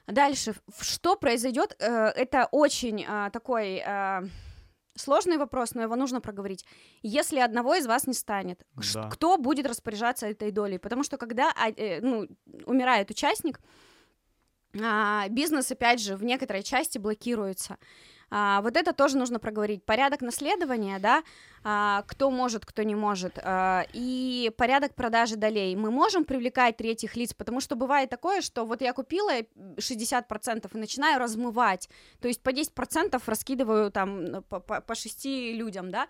Дальше, 0.07 0.53
что 0.81 1.15
произойдет, 1.15 1.75
э, 1.79 2.13
это 2.15 2.47
очень 2.51 3.05
а, 3.07 3.29
такой 3.29 3.83
сложный 4.95 5.37
вопрос, 5.37 5.75
но 5.75 5.81
его 5.81 5.95
нужно 5.95 6.19
проговорить. 6.19 6.65
Если 7.03 7.39
одного 7.39 7.75
из 7.75 7.85
вас 7.85 8.07
не 8.07 8.13
станет, 8.13 8.65
да. 8.93 9.09
кто 9.09 9.37
будет 9.37 9.65
распоряжаться 9.65 10.27
этой 10.27 10.51
долей? 10.51 10.77
Потому 10.77 11.03
что 11.03 11.17
когда 11.17 11.53
а, 11.55 11.69
э, 11.69 12.01
ну, 12.01 12.27
умирает 12.65 13.11
участник, 13.11 13.59
бизнес, 14.73 15.71
опять 15.71 16.01
же, 16.01 16.15
в 16.15 16.23
некоторой 16.23 16.63
части 16.63 16.97
блокируется. 16.97 17.77
А, 18.31 18.61
вот 18.61 18.77
это 18.77 18.93
тоже 18.93 19.17
нужно 19.17 19.39
проговорить. 19.39 19.83
Порядок 19.83 20.21
наследования, 20.21 20.99
да, 20.99 21.23
а, 21.63 22.03
кто 22.07 22.29
может, 22.29 22.65
кто 22.65 22.83
не 22.83 22.95
может, 22.95 23.39
а, 23.41 23.85
и 23.93 24.51
порядок 24.57 24.93
продажи 24.93 25.35
долей. 25.35 25.75
Мы 25.75 25.91
можем 25.91 26.25
привлекать 26.25 26.77
третьих 26.77 27.15
лиц, 27.15 27.33
потому 27.33 27.59
что 27.59 27.75
бывает 27.75 28.09
такое, 28.09 28.41
что 28.41 28.65
вот 28.65 28.81
я 28.81 28.93
купила 28.93 29.31
60% 29.77 30.69
и 30.71 30.77
начинаю 30.77 31.19
размывать, 31.19 31.89
то 32.21 32.27
есть 32.27 32.41
по 32.43 32.49
10% 32.49 33.21
раскидываю 33.25 33.91
там 33.91 34.43
по, 34.43 34.59
по, 34.59 34.81
по 34.81 34.95
6 34.95 35.25
людям, 35.25 35.89
да, 35.89 36.07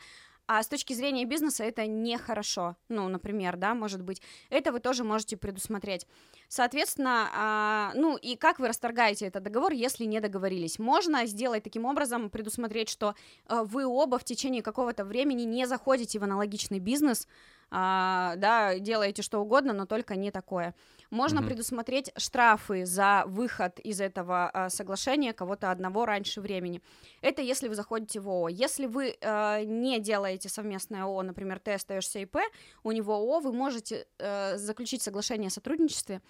а 0.48 0.64
с 0.64 0.68
точки 0.68 0.94
зрения 0.94 1.26
бизнеса 1.26 1.64
это 1.64 1.86
нехорошо, 1.86 2.76
ну, 2.90 3.08
например, 3.08 3.56
да, 3.56 3.76
может 3.76 4.02
быть, 4.02 4.22
это 4.50 4.72
вы 4.72 4.80
тоже 4.80 5.04
можете 5.04 5.38
предусмотреть. 5.38 6.08
Соответственно, 6.50 7.30
а, 7.32 7.92
ну, 7.94 8.18
и 8.18 8.36
как 8.36 8.58
вы 8.58 8.68
расторгаете 8.68 9.28
этот 9.28 9.44
договор, 9.44 9.72
если 9.72 10.06
не 10.06 10.20
договорились? 10.20 10.80
Можно 10.80 11.28
сделать 11.28 11.62
таким 11.64 11.86
образом, 11.86 12.32
предусмотреть, 12.32 12.90
что 12.90 13.14
а, 13.46 13.64
вы 13.64 13.86
оба 13.86 14.18
в 14.18 14.24
течение 14.24 14.64
какого-то 14.64 15.06
времени 15.06 15.44
не 15.44 15.68
заходите 15.68 16.18
в 16.18 16.24
аналогичный 16.24 16.80
бизнес, 16.80 17.28
а, 17.70 18.34
да, 18.38 18.80
делаете 18.80 19.22
что 19.22 19.40
угодно, 19.40 19.74
но 19.74 19.86
только 19.86 20.16
не 20.16 20.32
такое. 20.32 20.74
Можно 21.12 21.40
mm-hmm. 21.40 21.48
предусмотреть 21.48 22.12
штрафы 22.18 22.86
за 22.86 23.24
выход 23.26 23.80
из 23.80 24.00
этого 24.00 24.50
а, 24.50 24.70
соглашения 24.70 25.34
кого-то 25.34 25.72
одного 25.72 26.06
раньше 26.06 26.40
времени. 26.40 26.82
Это 27.22 27.42
если 27.42 27.68
вы 27.68 27.76
заходите 27.76 28.20
в 28.20 28.30
ООО. 28.30 28.50
Если 28.50 28.86
вы 28.86 29.18
а, 29.22 29.64
не 29.64 30.00
делаете 30.00 30.50
совместное 30.50 31.04
ООО, 31.04 31.24
например, 31.24 31.60
ты 31.60 31.74
остаешься 31.74 32.20
ИП, 32.20 32.38
у 32.84 32.92
него 32.92 33.14
ООО, 33.16 33.40
вы 33.40 33.54
можете 33.54 34.06
а, 34.20 34.58
заключить 34.58 35.02
соглашение 35.02 35.48
о 35.48 35.52
сотрудничестве. 35.52 36.22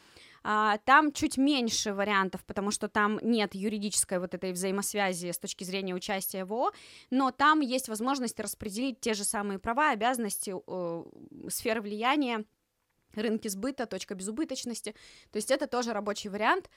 А, 0.43 0.77
там 0.85 1.11
чуть 1.11 1.37
меньше 1.37 1.93
вариантов, 1.93 2.45
потому 2.45 2.71
что 2.71 2.87
там 2.87 3.19
нет 3.21 3.55
юридической 3.55 4.19
вот 4.19 4.33
этой 4.33 4.53
взаимосвязи 4.53 5.31
с 5.31 5.37
точки 5.37 5.63
зрения 5.63 5.93
участия 5.93 6.45
в 6.45 6.53
ООО, 6.53 6.71
но 7.09 7.31
там 7.31 7.59
есть 7.59 7.89
возможность 7.89 8.39
распределить 8.39 9.01
те 9.01 9.13
же 9.13 9.23
самые 9.23 9.59
права, 9.59 9.91
обязанности, 9.91 10.53
э, 10.55 11.03
сферы 11.49 11.81
влияния, 11.81 12.45
рынки 13.15 13.47
сбыта, 13.47 13.85
точка 13.85 14.15
безубыточности. 14.15 14.95
То 15.31 15.37
есть 15.37 15.51
это 15.51 15.67
тоже 15.67 15.93
рабочий 15.93 16.29
вариант, 16.29 16.69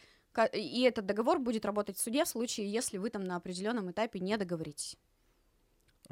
и 0.52 0.82
этот 0.82 1.06
договор 1.06 1.38
будет 1.38 1.64
работать 1.64 1.96
в 1.96 2.00
суде 2.00 2.24
в 2.24 2.28
случае, 2.28 2.70
если 2.72 2.98
вы 2.98 3.10
там 3.10 3.24
на 3.24 3.36
определенном 3.36 3.90
этапе 3.90 4.18
не 4.20 4.36
договоритесь. 4.36 4.96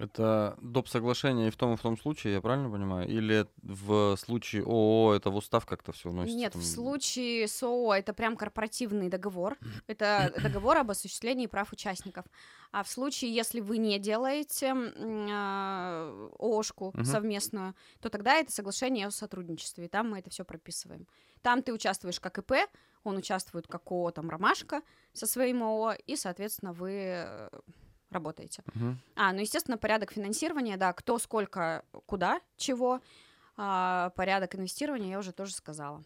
Это 0.00 0.56
доп. 0.62 0.88
соглашение 0.88 1.48
и 1.48 1.50
в 1.50 1.56
том 1.56 1.74
и 1.74 1.76
в 1.76 1.80
том 1.82 1.98
случае, 1.98 2.32
я 2.32 2.40
правильно 2.40 2.70
понимаю? 2.70 3.06
Или 3.06 3.46
в 3.62 4.16
случае 4.16 4.62
ООО 4.62 5.14
это 5.14 5.30
в 5.30 5.36
устав 5.36 5.66
как-то 5.66 5.92
все 5.92 6.08
вносится? 6.08 6.38
Нет, 6.38 6.52
там... 6.54 6.62
в 6.62 6.64
случае 6.64 7.46
с 7.46 7.62
ООО 7.62 7.94
это 7.94 8.14
прям 8.14 8.36
корпоративный 8.36 9.10
договор. 9.10 9.58
Это 9.86 10.32
договор 10.42 10.78
об 10.78 10.90
осуществлении 10.90 11.46
прав 11.46 11.72
участников. 11.72 12.24
А 12.72 12.82
в 12.82 12.88
случае, 12.88 13.34
если 13.34 13.60
вы 13.60 13.76
не 13.76 13.98
делаете 13.98 14.74
э, 14.74 16.28
ООшку 16.38 16.88
угу. 16.88 17.04
совместную, 17.04 17.74
то 18.00 18.08
тогда 18.08 18.36
это 18.36 18.52
соглашение 18.52 19.06
о 19.06 19.10
сотрудничестве. 19.10 19.84
И 19.84 19.88
там 19.88 20.10
мы 20.10 20.20
это 20.20 20.30
все 20.30 20.44
прописываем. 20.44 21.06
Там 21.42 21.62
ты 21.62 21.72
участвуешь 21.72 22.20
как 22.20 22.38
ИП, 22.38 22.52
он 23.04 23.16
участвует 23.16 23.66
как 23.66 23.90
ООО, 23.90 24.12
там, 24.12 24.30
Ромашка 24.30 24.82
со 25.12 25.26
своим 25.26 25.62
ООО, 25.62 25.94
и, 26.06 26.16
соответственно, 26.16 26.72
вы 26.72 26.92
э, 26.92 27.48
работаете. 28.10 28.62
Uh-huh. 28.66 28.94
А, 29.16 29.32
ну, 29.32 29.40
естественно, 29.40 29.78
порядок 29.78 30.12
финансирования, 30.12 30.76
да, 30.76 30.92
кто, 30.92 31.18
сколько, 31.18 31.84
куда, 32.06 32.40
чего. 32.56 33.00
А, 33.56 34.10
порядок 34.16 34.54
инвестирования 34.54 35.10
я 35.10 35.18
уже 35.18 35.32
тоже 35.32 35.54
сказала. 35.54 36.02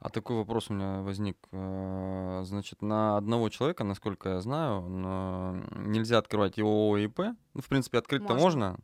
А 0.00 0.08
такой 0.08 0.36
вопрос 0.36 0.70
у 0.70 0.74
меня 0.74 1.02
возник. 1.02 1.36
Э, 1.52 2.40
значит, 2.44 2.80
на 2.80 3.18
одного 3.18 3.50
человека, 3.50 3.84
насколько 3.84 4.30
я 4.30 4.40
знаю, 4.40 4.82
нельзя 5.76 6.16
открывать 6.16 6.56
его 6.56 6.90
ОИП. 6.90 7.18
Ну, 7.52 7.60
в 7.60 7.68
принципе, 7.68 7.98
открыть-то 7.98 8.32
можно. 8.32 8.70
можно, 8.70 8.78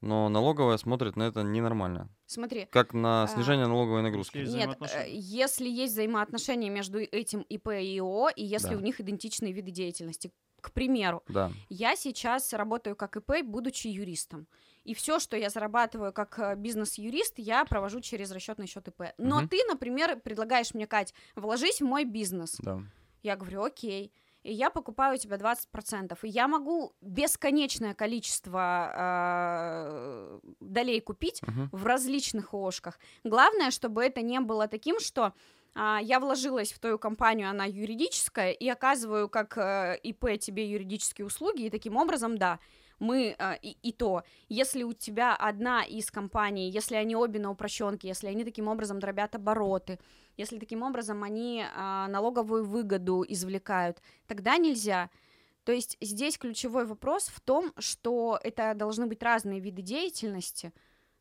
но 0.00 0.28
налоговая 0.30 0.78
смотрит 0.78 1.16
на 1.16 1.24
это 1.24 1.42
ненормально. 1.42 2.08
Смотри. 2.26 2.66
Как 2.70 2.92
на 2.92 3.24
а, 3.24 3.26
снижение 3.28 3.66
а, 3.66 3.68
налоговой 3.68 4.02
нагрузки. 4.02 4.38
Нет, 4.38 4.76
э, 4.80 5.06
если 5.08 5.68
есть 5.68 5.92
взаимоотношения 5.92 6.70
между 6.70 6.98
этим 6.98 7.42
ИП 7.42 7.68
и 7.68 7.98
ИО, 7.98 8.30
и 8.34 8.44
если 8.44 8.70
да. 8.70 8.76
у 8.76 8.80
них 8.80 9.00
идентичные 9.00 9.52
виды 9.52 9.70
деятельности. 9.70 10.32
К 10.60 10.72
примеру, 10.72 11.22
да. 11.28 11.52
я 11.68 11.94
сейчас 11.94 12.52
работаю 12.52 12.96
как 12.96 13.16
ИП, 13.16 13.44
будучи 13.44 13.86
юристом. 13.86 14.48
И 14.82 14.94
все, 14.94 15.20
что 15.20 15.36
я 15.36 15.50
зарабатываю 15.50 16.12
как 16.12 16.38
э, 16.38 16.56
бизнес-юрист, 16.56 17.34
я 17.38 17.64
провожу 17.64 18.00
через 18.00 18.32
расчетный 18.32 18.66
счет 18.66 18.88
ИП. 18.88 19.12
Но 19.18 19.38
угу. 19.38 19.48
ты, 19.48 19.62
например, 19.68 20.18
предлагаешь 20.20 20.74
мне, 20.74 20.86
Кать, 20.88 21.14
вложись 21.36 21.80
в 21.80 21.84
мой 21.84 22.04
бизнес. 22.04 22.56
Да. 22.58 22.82
Я 23.22 23.36
говорю, 23.36 23.62
окей 23.62 24.12
и 24.46 24.52
я 24.52 24.70
покупаю 24.70 25.14
у 25.14 25.18
тебя 25.18 25.36
20%. 25.36 26.18
И 26.22 26.28
я 26.28 26.46
могу 26.46 26.92
бесконечное 27.00 27.94
количество 27.94 28.92
э, 28.96 30.38
долей 30.60 31.00
купить 31.00 31.40
uh-huh. 31.42 31.68
в 31.72 31.84
различных 31.84 32.54
ОшКах. 32.54 32.98
Главное, 33.24 33.70
чтобы 33.70 34.04
это 34.04 34.22
не 34.22 34.40
было 34.40 34.68
таким, 34.68 35.00
что 35.00 35.32
э, 35.74 35.98
я 36.02 36.20
вложилась 36.20 36.72
в 36.72 36.78
твою 36.78 36.98
компанию, 36.98 37.50
она 37.50 37.64
юридическая, 37.64 38.52
и 38.52 38.68
оказываю 38.68 39.28
как 39.28 39.58
э, 39.58 39.98
ИП 40.04 40.38
тебе 40.38 40.70
юридические 40.70 41.26
услуги, 41.26 41.64
и 41.64 41.70
таким 41.70 41.96
образом, 41.96 42.38
да, 42.38 42.60
мы 42.98 43.36
э, 43.38 43.58
и, 43.62 43.76
и 43.82 43.92
то, 43.92 44.22
если 44.48 44.82
у 44.82 44.92
тебя 44.92 45.34
одна 45.34 45.84
из 45.84 46.10
компаний, 46.10 46.70
если 46.70 46.96
они 46.96 47.16
обе 47.16 47.38
на 47.38 47.50
упрощенке, 47.50 48.08
если 48.08 48.28
они 48.28 48.44
таким 48.44 48.68
образом 48.68 49.00
дробят 49.00 49.34
обороты, 49.34 49.98
если 50.36 50.58
таким 50.58 50.82
образом 50.82 51.22
они 51.22 51.64
а, 51.74 52.08
налоговую 52.08 52.64
выгоду 52.64 53.24
извлекают, 53.26 54.02
тогда 54.26 54.58
нельзя. 54.58 55.10
То 55.64 55.72
есть 55.72 55.96
здесь 56.00 56.38
ключевой 56.38 56.84
вопрос 56.84 57.28
в 57.28 57.40
том, 57.40 57.72
что 57.78 58.38
это 58.42 58.74
должны 58.74 59.06
быть 59.06 59.22
разные 59.22 59.60
виды 59.60 59.82
деятельности, 59.82 60.72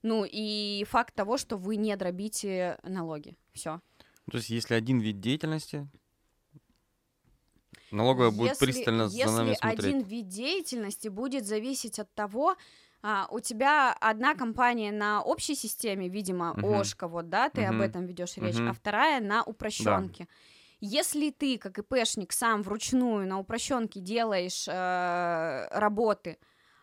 ну 0.03 0.25
и 0.29 0.85
факт 0.87 1.15
того, 1.15 1.37
что 1.37 1.57
вы 1.57 1.77
не 1.77 1.95
дробите 1.95 2.77
налоги. 2.83 3.35
Все. 3.53 3.81
То 4.29 4.37
есть 4.37 4.49
если 4.49 4.75
один 4.75 4.99
вид 4.99 5.19
деятельности, 5.19 5.87
налоговая 7.91 8.29
если, 8.29 8.39
будет 8.39 8.59
пристально 8.59 9.09
за 9.09 9.31
нами 9.31 9.53
смотреть. 9.53 9.77
Если 9.77 9.89
один 9.89 10.01
вид 10.01 10.27
деятельности 10.27 11.07
будет 11.07 11.45
зависеть 11.45 11.99
от 11.99 12.13
того, 12.13 12.55
а, 13.01 13.27
у 13.29 13.39
тебя 13.39 13.93
одна 13.99 14.33
компания 14.33 14.91
на 14.91 15.21
общей 15.21 15.55
системе, 15.55 16.09
видимо, 16.09 16.55
uh-huh. 16.57 16.79
Ошка, 16.79 17.07
вот, 17.07 17.29
да, 17.29 17.49
ты 17.49 17.61
uh-huh. 17.61 17.75
об 17.75 17.81
этом 17.81 18.05
ведешь 18.07 18.37
речь, 18.37 18.55
uh-huh. 18.55 18.69
а 18.69 18.73
вторая 18.73 19.21
на 19.21 19.43
упрощенке. 19.43 20.23
Да. 20.23 20.29
Если 20.81 21.29
ты, 21.29 21.57
как 21.57 21.77
ИПшник, 21.79 22.31
сам 22.31 22.61
вручную 22.61 23.27
на 23.27 23.39
упрощенке 23.39 23.99
делаешь 23.99 24.67
э, 24.67 25.67
работы, 25.71 26.37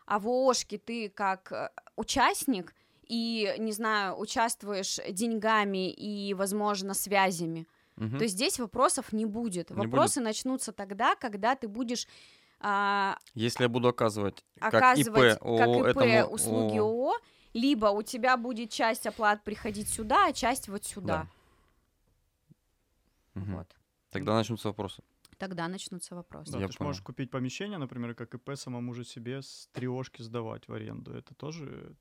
а 0.06 0.18
в 0.18 0.28
ООшке 0.28 0.78
ты 0.78 1.08
как 1.08 1.52
э, 1.52 1.70
участник 1.96 2.74
и, 3.06 3.54
не 3.58 3.72
знаю, 3.72 4.18
участвуешь 4.18 4.98
деньгами 5.10 5.90
и, 5.90 6.34
возможно, 6.34 6.94
связями, 6.94 7.60
угу. 7.60 7.68
То 8.10 8.26
здесь 8.26 8.58
вопросов 8.58 9.12
не 9.12 9.26
будет. 9.26 9.70
Не 9.70 9.76
Вопросы 9.76 10.20
будет. 10.20 10.24
начнутся 10.28 10.72
тогда, 10.72 11.14
когда 11.14 11.54
ты 11.54 11.68
будешь 11.68 12.06
а, 12.60 13.18
Если 13.34 13.64
я 13.64 13.68
буду 13.68 13.88
оказывать, 13.88 14.44
оказывать 14.60 15.38
как 15.38 15.42
ИП, 15.42 15.58
как 15.58 15.68
ИП 15.68 15.98
этому, 15.98 16.32
услуги. 16.32 16.78
ООО, 16.78 17.14
либо 17.54 17.86
у 17.86 18.02
тебя 18.02 18.36
будет 18.36 18.70
часть 18.70 19.06
оплат 19.06 19.42
приходить 19.42 19.88
сюда, 19.88 20.26
а 20.28 20.32
часть 20.32 20.68
вот 20.68 20.84
сюда. 20.84 21.26
Да. 23.34 23.40
Вот. 23.42 23.66
Тогда 24.10 24.34
начнутся 24.34 24.68
вопросы. 24.68 25.02
Тогда 25.38 25.66
начнутся 25.66 26.14
вопросы. 26.14 26.52
Да, 26.52 26.60
я 26.60 26.68
ты 26.68 26.76
понял. 26.76 26.90
можешь 26.90 27.02
купить 27.02 27.30
помещение, 27.30 27.78
например, 27.78 28.14
как 28.14 28.32
ИП, 28.34 28.50
самому 28.54 28.94
же 28.94 29.04
себе 29.04 29.42
с 29.42 29.68
трешки 29.72 30.22
сдавать 30.22 30.68
в 30.68 30.72
аренду. 30.72 31.12
Это 31.12 31.34
тоже 31.34 31.96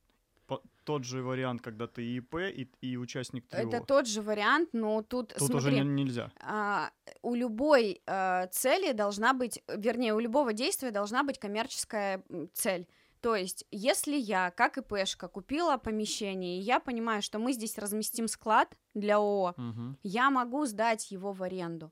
тот 0.84 1.04
же 1.04 1.22
вариант, 1.24 1.62
когда 1.62 1.88
ты 1.88 2.04
и 2.04 2.18
ИП, 2.18 2.36
и, 2.36 2.70
и 2.82 2.98
участник 2.98 3.48
ТО. 3.48 3.58
Это 3.58 3.82
тот 3.82 4.08
же 4.08 4.22
вариант, 4.22 4.70
но 4.74 5.02
тут, 5.02 5.30
тут 5.30 5.48
смотри, 5.48 5.58
уже 5.58 5.72
не, 5.72 6.04
нельзя. 6.04 6.32
А, 6.42 6.92
у 7.22 7.36
любой 7.36 8.02
а, 8.06 8.48
цели 8.48 8.92
должна 8.92 9.34
быть, 9.34 9.64
вернее, 9.68 10.14
у 10.14 10.20
любого 10.20 10.54
действия 10.54 10.92
должна 10.92 11.24
быть 11.24 11.40
коммерческая 11.40 12.24
цель. 12.54 12.88
То 13.22 13.36
есть, 13.36 13.66
если 13.70 14.16
я, 14.16 14.50
как 14.50 14.80
ИПшка, 14.80 15.28
купила 15.28 15.78
помещение, 15.78 16.58
и 16.58 16.62
я 16.62 16.80
понимаю, 16.80 17.22
что 17.22 17.38
мы 17.38 17.54
здесь 17.54 17.78
разместим 17.78 18.28
склад 18.28 18.76
для 18.96 19.18
ООО, 19.18 19.54
угу. 19.56 19.96
я 20.02 20.32
могу 20.32 20.66
сдать 20.66 21.12
его 21.12 21.32
в 21.32 21.44
аренду, 21.44 21.92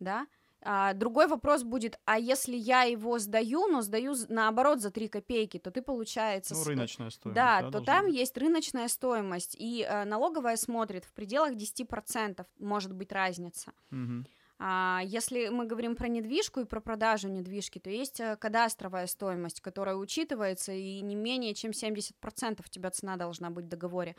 да? 0.00 0.26
А, 0.62 0.92
другой 0.92 1.28
вопрос 1.28 1.62
будет, 1.62 1.98
а 2.04 2.18
если 2.18 2.56
я 2.56 2.82
его 2.82 3.18
сдаю, 3.18 3.68
но 3.68 3.80
сдаю 3.80 4.14
наоборот 4.28 4.80
за 4.80 4.90
3 4.90 5.08
копейки, 5.08 5.58
то 5.58 5.70
ты, 5.70 5.82
получается... 5.82 6.54
Ну, 6.54 6.64
рыночная 6.64 7.10
стоимость. 7.10 7.36
Да, 7.36 7.62
то 7.62 7.70
должна 7.70 7.92
там 7.92 8.06
есть 8.06 8.36
рыночная 8.36 8.88
стоимость, 8.88 9.54
и 9.58 9.86
э, 9.88 10.04
налоговая 10.04 10.56
смотрит 10.56 11.04
в 11.04 11.12
пределах 11.12 11.52
10% 11.52 12.44
может 12.58 12.92
быть 12.92 13.12
разница. 13.12 13.72
Мгм. 13.90 14.26
А 14.60 15.02
если 15.04 15.48
мы 15.48 15.66
говорим 15.66 15.94
про 15.94 16.08
недвижку 16.08 16.60
и 16.60 16.64
про 16.64 16.80
продажу 16.80 17.28
недвижки, 17.28 17.78
то 17.78 17.90
есть 17.90 18.18
э, 18.18 18.36
кадастровая 18.36 19.06
стоимость, 19.06 19.60
которая 19.60 19.94
учитывается, 19.94 20.72
и 20.72 21.00
не 21.00 21.14
менее 21.14 21.54
чем 21.54 21.70
70% 21.70 22.60
у 22.66 22.68
тебя 22.68 22.90
цена 22.90 23.16
должна 23.16 23.50
быть 23.50 23.66
в 23.66 23.68
договоре. 23.68 24.16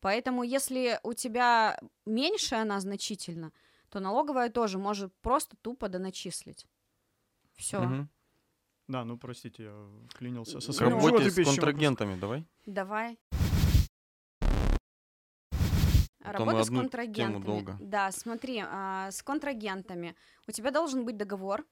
Поэтому 0.00 0.42
если 0.42 0.98
у 1.02 1.12
тебя 1.12 1.78
меньше 2.06 2.54
она 2.54 2.80
значительно, 2.80 3.52
то 3.94 4.00
налоговая 4.00 4.50
тоже 4.50 4.78
может 4.78 5.14
просто 5.20 5.56
тупо 5.62 5.88
доначислить. 5.88 6.66
Все. 7.54 7.80
Мгм. 7.80 8.10
Да, 8.88 9.04
ну 9.04 9.16
простите, 9.16 9.62
я 9.62 9.88
вклинился 10.10 10.58
со 10.58 10.72
К 10.72 10.74
своим 10.74 10.94
работе 10.94 11.30
с 11.30 11.44
контрагентами 11.44 12.18
давай. 12.18 12.44
Давай. 12.66 13.20
Работа 16.18 16.64
с 16.64 16.66
одну 16.66 16.78
тему 16.78 16.80
контрагентами. 16.80 17.44
долго. 17.44 17.76
Да, 17.78 18.10
смотри, 18.10 18.64
а, 18.66 19.12
с 19.12 19.22
контрагентами 19.22 20.16
у 20.48 20.50
тебя 20.50 20.72
должен 20.72 21.04
быть 21.04 21.16
договор. 21.16 21.64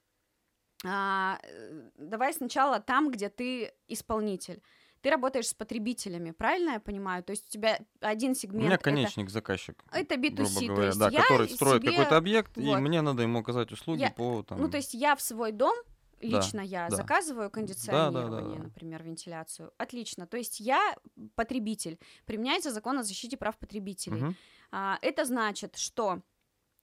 А, 0.84 1.40
э, 1.42 1.90
давай 1.96 2.32
сначала 2.32 2.78
там, 2.78 3.10
где 3.10 3.30
ты 3.30 3.72
исполнитель. 3.88 4.62
Ты 5.02 5.10
работаешь 5.10 5.48
с 5.48 5.54
потребителями, 5.54 6.30
правильно 6.30 6.70
я 6.74 6.80
понимаю? 6.80 7.22
То 7.24 7.32
есть 7.32 7.46
у 7.46 7.50
тебя 7.50 7.78
один 8.00 8.32
У 8.32 8.34
сегмент 8.34 8.64
меня 8.64 8.74
это- 8.76 8.84
конечник, 8.84 9.30
заказчик. 9.30 9.84
это 9.92 10.14
B2C, 10.14 10.36
грубо 10.36 10.60
то 10.60 10.66
говоря, 10.68 10.86
есть 10.86 10.98
да, 10.98 11.08
я 11.10 11.22
который 11.22 11.48
строит 11.48 11.82
себе- 11.82 11.90
какой-то 11.92 12.16
объект, 12.16 12.56
и 12.56 12.60
вот. 12.66 12.78
мне 12.80 13.02
надо 13.02 13.22
ему 13.22 13.40
оказать 13.40 13.72
услуги 13.72 14.00
Я- 14.00 14.10
по 14.10 14.42
там. 14.44 14.60
Ну, 14.60 14.68
то 14.70 14.76
есть 14.76 14.94
я 14.94 15.16
в 15.16 15.20
свой 15.20 15.50
дом, 15.52 15.74
Да, 16.20 16.28
лично 16.38 16.60
я, 16.60 16.88
да. 16.88 16.94
заказываю 16.96 17.50
кондиционирование, 17.50 18.58
да. 18.58 18.62
например, 18.64 19.02
вентиляцию. 19.02 19.72
Отлично. 19.76 20.26
То 20.28 20.36
есть 20.36 20.60
я 20.60 20.94
потребитель. 21.34 21.98
Применяется 22.26 22.70
закон 22.70 22.98
о 22.98 23.02
защите 23.02 23.36
прав 23.36 23.58
потребителей. 23.58 24.16
Мгм. 24.22 24.36
А, 24.70 24.98
это 25.02 25.24
значит, 25.24 25.76
что 25.76 26.20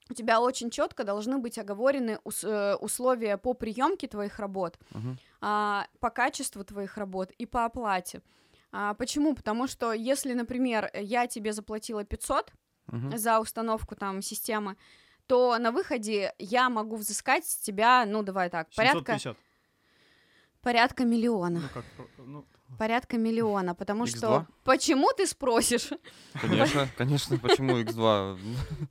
у 0.09 0.13
тебя 0.13 0.41
очень 0.41 0.69
четко 0.69 1.03
должны 1.03 1.37
быть 1.37 1.57
оговорены 1.59 2.19
ус- 2.23 2.43
э, 2.43 2.75
условия 2.75 3.37
по 3.37 3.53
приемке 3.53 4.07
твоих 4.07 4.39
работ, 4.39 4.77
Мгм. 4.91 5.17
а, 5.41 5.85
по 5.99 6.09
качеству 6.09 6.63
твоих 6.63 6.97
работ 6.97 7.31
и 7.41 7.45
по 7.45 7.65
оплате. 7.65 8.21
А, 8.71 8.93
почему? 8.93 9.35
Потому 9.35 9.67
что 9.67 9.93
если, 9.93 10.33
например, 10.33 10.89
я 10.93 11.27
тебе 11.27 11.53
заплатила 11.53 12.03
500 12.03 12.51
Мгм. 12.87 13.17
за 13.17 13.39
установку 13.39 13.95
там 13.95 14.21
системы, 14.21 14.75
то 15.27 15.57
на 15.59 15.71
выходе 15.71 16.33
я 16.39 16.69
могу 16.69 16.95
взыскать 16.95 17.45
с 17.45 17.55
тебя, 17.57 18.05
ну 18.07 18.23
давай 18.23 18.49
так, 18.49 18.67
порядка, 18.75 18.99
750. 19.19 19.37
порядка 20.61 21.05
миллиона. 21.05 21.59
Ну, 21.61 21.67
как, 21.73 21.85
ну, 22.17 22.45
Порядка 22.77 23.17
миллиона, 23.17 23.75
потому 23.75 24.05
X2? 24.05 24.17
что... 24.17 24.47
Почему 24.63 25.09
ты 25.17 25.25
спросишь? 25.25 25.89
Конечно, 26.39 26.87
конечно, 26.97 27.37
почему 27.39 27.79
X2? 27.79 28.37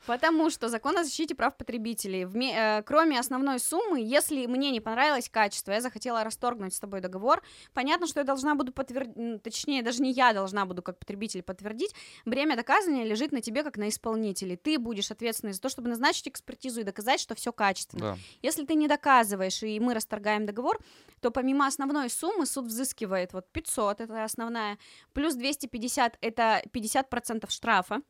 Потому 0.06 0.50
что 0.50 0.68
закон 0.68 0.99
о 0.99 1.04
защите 1.04 1.35
прав 1.35 1.56
потребителей, 1.56 2.25
вме- 2.25 2.80
э, 2.80 2.82
кроме 2.82 3.18
основной 3.18 3.61
суммы, 3.61 4.00
если 4.00 4.47
мне 4.47 4.70
не 4.73 4.80
понравилось 4.80 5.28
качество, 5.28 5.73
я 5.73 5.80
захотела 5.80 6.25
расторгнуть 6.25 6.75
с 6.75 6.80
тобой 6.80 7.00
договор, 7.00 7.42
понятно, 7.73 8.06
что 8.06 8.20
я 8.20 8.25
должна 8.25 8.54
буду 8.56 8.73
подтвердить, 8.73 9.42
точнее, 9.42 9.82
даже 9.82 10.02
не 10.02 10.11
я 10.12 10.32
должна 10.32 10.66
буду 10.66 10.82
как 10.82 10.99
потребитель 10.99 11.42
подтвердить, 11.42 11.94
бремя 12.25 12.56
доказывания 12.56 13.04
лежит 13.04 13.32
на 13.32 13.40
тебе 13.40 13.62
как 13.62 13.76
на 13.76 13.88
исполнителе. 13.88 14.56
Ты 14.56 14.78
будешь 14.78 15.11
ответственный 15.11 15.52
за 15.52 15.61
то, 15.61 15.68
чтобы 15.68 15.88
назначить 15.88 16.28
экспертизу 16.28 16.80
и 16.80 16.85
доказать, 16.85 17.20
что 17.20 17.35
все 17.37 17.52
качественно. 17.52 18.00
Да. 18.00 18.18
Если 18.42 18.64
ты 18.66 18.75
не 18.75 18.88
доказываешь, 18.88 19.62
и 19.62 19.78
мы 19.78 19.94
расторгаем 19.94 20.44
договор, 20.44 20.78
то 21.20 21.30
помимо 21.30 21.66
основной 21.66 22.11
суммы 22.11 22.47
суд 22.47 22.66
взыскивает 22.66 23.32
вот 23.32 23.50
500, 23.52 23.67
это 23.76 24.25
основная, 24.25 24.78
плюс 25.12 25.34
250, 25.34 26.18
это 26.20 26.62
50% 26.72 27.50
штрафа 27.50 28.00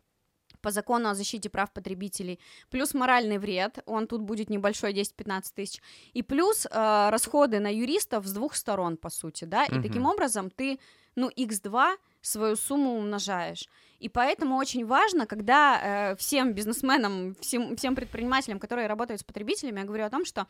по 0.60 0.70
закону 0.70 1.08
о 1.08 1.14
защите 1.14 1.48
прав 1.50 1.72
потребителей, 1.72 2.40
плюс 2.70 2.94
моральный 2.94 3.38
вред, 3.38 3.78
он 3.86 4.06
тут 4.06 4.22
будет 4.22 4.50
небольшой, 4.50 4.92
10-15 4.92 5.42
тысяч, 5.54 5.80
и 6.14 6.22
плюс 6.22 6.66
э, 6.66 7.08
расходы 7.10 7.60
на 7.60 7.68
юристов 7.72 8.26
с 8.26 8.32
двух 8.32 8.54
сторон, 8.54 8.96
по 8.96 9.10
сути, 9.10 9.44
да, 9.44 9.66
и 9.66 9.74
Мгм. 9.74 9.82
таким 9.82 10.06
образом 10.06 10.50
ты, 10.50 10.78
ну, 11.14 11.28
x2 11.28 11.96
свою 12.22 12.56
сумму 12.56 12.96
умножаешь. 12.96 13.68
И 14.00 14.08
поэтому 14.08 14.56
очень 14.56 14.86
важно, 14.86 15.26
когда 15.26 15.80
э, 16.12 16.16
всем 16.16 16.52
бизнесменам, 16.52 17.34
всем, 17.40 17.76
всем 17.76 17.94
предпринимателям, 17.94 18.58
которые 18.58 18.88
работают 18.88 19.20
с 19.20 19.24
потребителями, 19.24 19.80
я 19.80 19.84
говорю 19.86 20.04
о 20.04 20.10
том, 20.10 20.24
что 20.24 20.46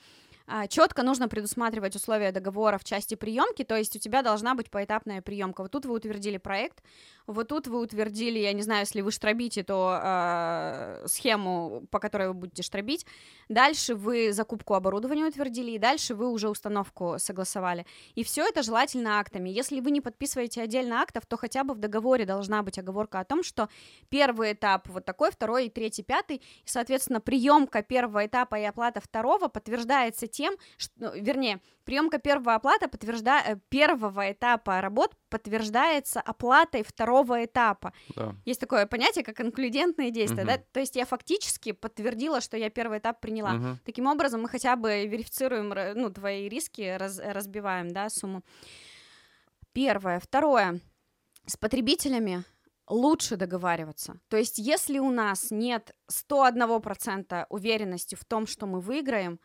четко 0.69 1.03
нужно 1.03 1.29
предусматривать 1.29 1.97
условия 1.97 2.33
договора 2.33 2.79
в 2.79 2.85
части 2.85 3.15
приемки, 3.15 3.65
то 3.65 3.77
есть 3.77 3.97
у 3.97 3.99
тебя 3.99 4.23
должна 4.23 4.55
быть 4.55 4.71
поэтапная 4.71 5.23
приемка. 5.23 5.63
Вот 5.63 5.71
тут 5.71 5.87
вы 5.87 5.95
утвердили 5.95 6.39
проект, 6.39 6.83
вот 7.27 7.49
тут 7.49 7.67
вы 7.67 7.81
утвердили, 7.81 8.39
я 8.39 8.55
не 8.55 8.63
знаю, 8.63 8.81
если 8.81 9.03
вы 9.03 9.13
штробите, 9.13 9.63
то 9.63 10.01
э, 10.03 11.05
схему, 11.07 11.87
по 11.91 11.99
которой 11.99 12.29
вы 12.29 12.35
будете 12.35 12.63
штробить. 12.63 13.05
Дальше 13.51 13.95
вы 13.95 14.33
закупку 14.33 14.75
оборудования 14.75 15.27
утвердили, 15.27 15.73
и 15.73 15.79
дальше 15.79 16.15
вы 16.15 16.31
уже 16.31 16.49
установку 16.49 17.17
согласовали. 17.19 17.85
И 18.15 18.25
все 18.25 18.47
это 18.47 18.63
желательно 18.63 19.21
актами. 19.21 19.51
Если 19.51 19.81
вы 19.81 19.91
не 19.91 20.01
подписываете 20.01 20.63
отдельно 20.63 21.03
актов, 21.03 21.27
то 21.27 21.37
хотя 21.37 21.65
бы 21.65 21.75
в 21.75 21.79
договоре 21.79 22.25
должна 22.25 22.63
быть 22.63 22.79
оговорка 22.79 23.21
о 23.21 23.25
том, 23.25 23.43
что 23.43 23.69
первый 24.09 24.55
этап 24.55 24.89
вот 24.89 25.05
такой, 25.05 25.31
второй, 25.31 25.69
третий, 25.69 26.03
пятый, 26.03 26.37
и, 26.37 26.43
соответственно, 26.65 27.21
приемка 27.21 27.83
первого 27.83 28.25
этапа 28.25 28.55
и 28.55 28.65
оплата 28.65 29.01
второго 29.01 29.49
подтверждается 29.49 30.29
тем, 30.39 30.55
что, 30.77 30.93
ну, 30.97 31.13
вернее, 31.15 31.61
приемка 31.85 32.19
первого 32.19 32.55
оплата 32.55 32.89
подтвержда... 32.89 33.43
э, 33.45 33.57
первого 33.69 34.31
этапа 34.33 34.81
работ 34.81 35.17
подтверждается 35.31 36.21
оплатой 36.21 36.83
второго 36.85 37.45
этапа. 37.45 37.93
Да. 38.17 38.35
Есть 38.47 38.61
такое 38.61 38.87
понятие, 38.87 39.25
как 39.25 39.41
инклюдентные 39.41 40.11
действия, 40.13 40.45
Мгм. 40.45 40.53
да? 40.53 40.59
То 40.73 40.81
есть 40.81 40.97
я 40.97 41.05
фактически 41.05 41.73
подтвердила, 41.73 42.41
что 42.41 42.57
я 42.57 42.71
первый 42.71 42.99
этап 42.99 43.21
приняла. 43.21 43.53
Мгм. 43.53 43.79
Таким 43.85 44.07
образом, 44.07 44.43
мы 44.43 44.49
хотя 44.49 44.77
бы 44.77 45.07
верифицируем, 45.07 45.75
ну, 46.01 46.11
твои 46.11 46.49
риски, 46.49 46.97
раз- 46.99 47.19
разбиваем, 47.19 47.89
да, 47.91 48.09
сумму. 48.11 48.43
Первое. 49.73 50.19
Второе. 50.21 50.81
С 51.47 51.57
потребителями 51.57 52.45
лучше 52.89 53.37
договариваться. 53.37 54.19
То 54.29 54.37
есть, 54.37 54.59
если 54.59 54.99
у 54.99 55.11
нас 55.11 55.51
нет 55.51 55.95
101% 56.11 57.47
уверенности 57.51 58.15
в 58.15 58.25
том, 58.25 58.47
что 58.47 58.67
мы 58.67 58.81
выиграем, 58.81 59.39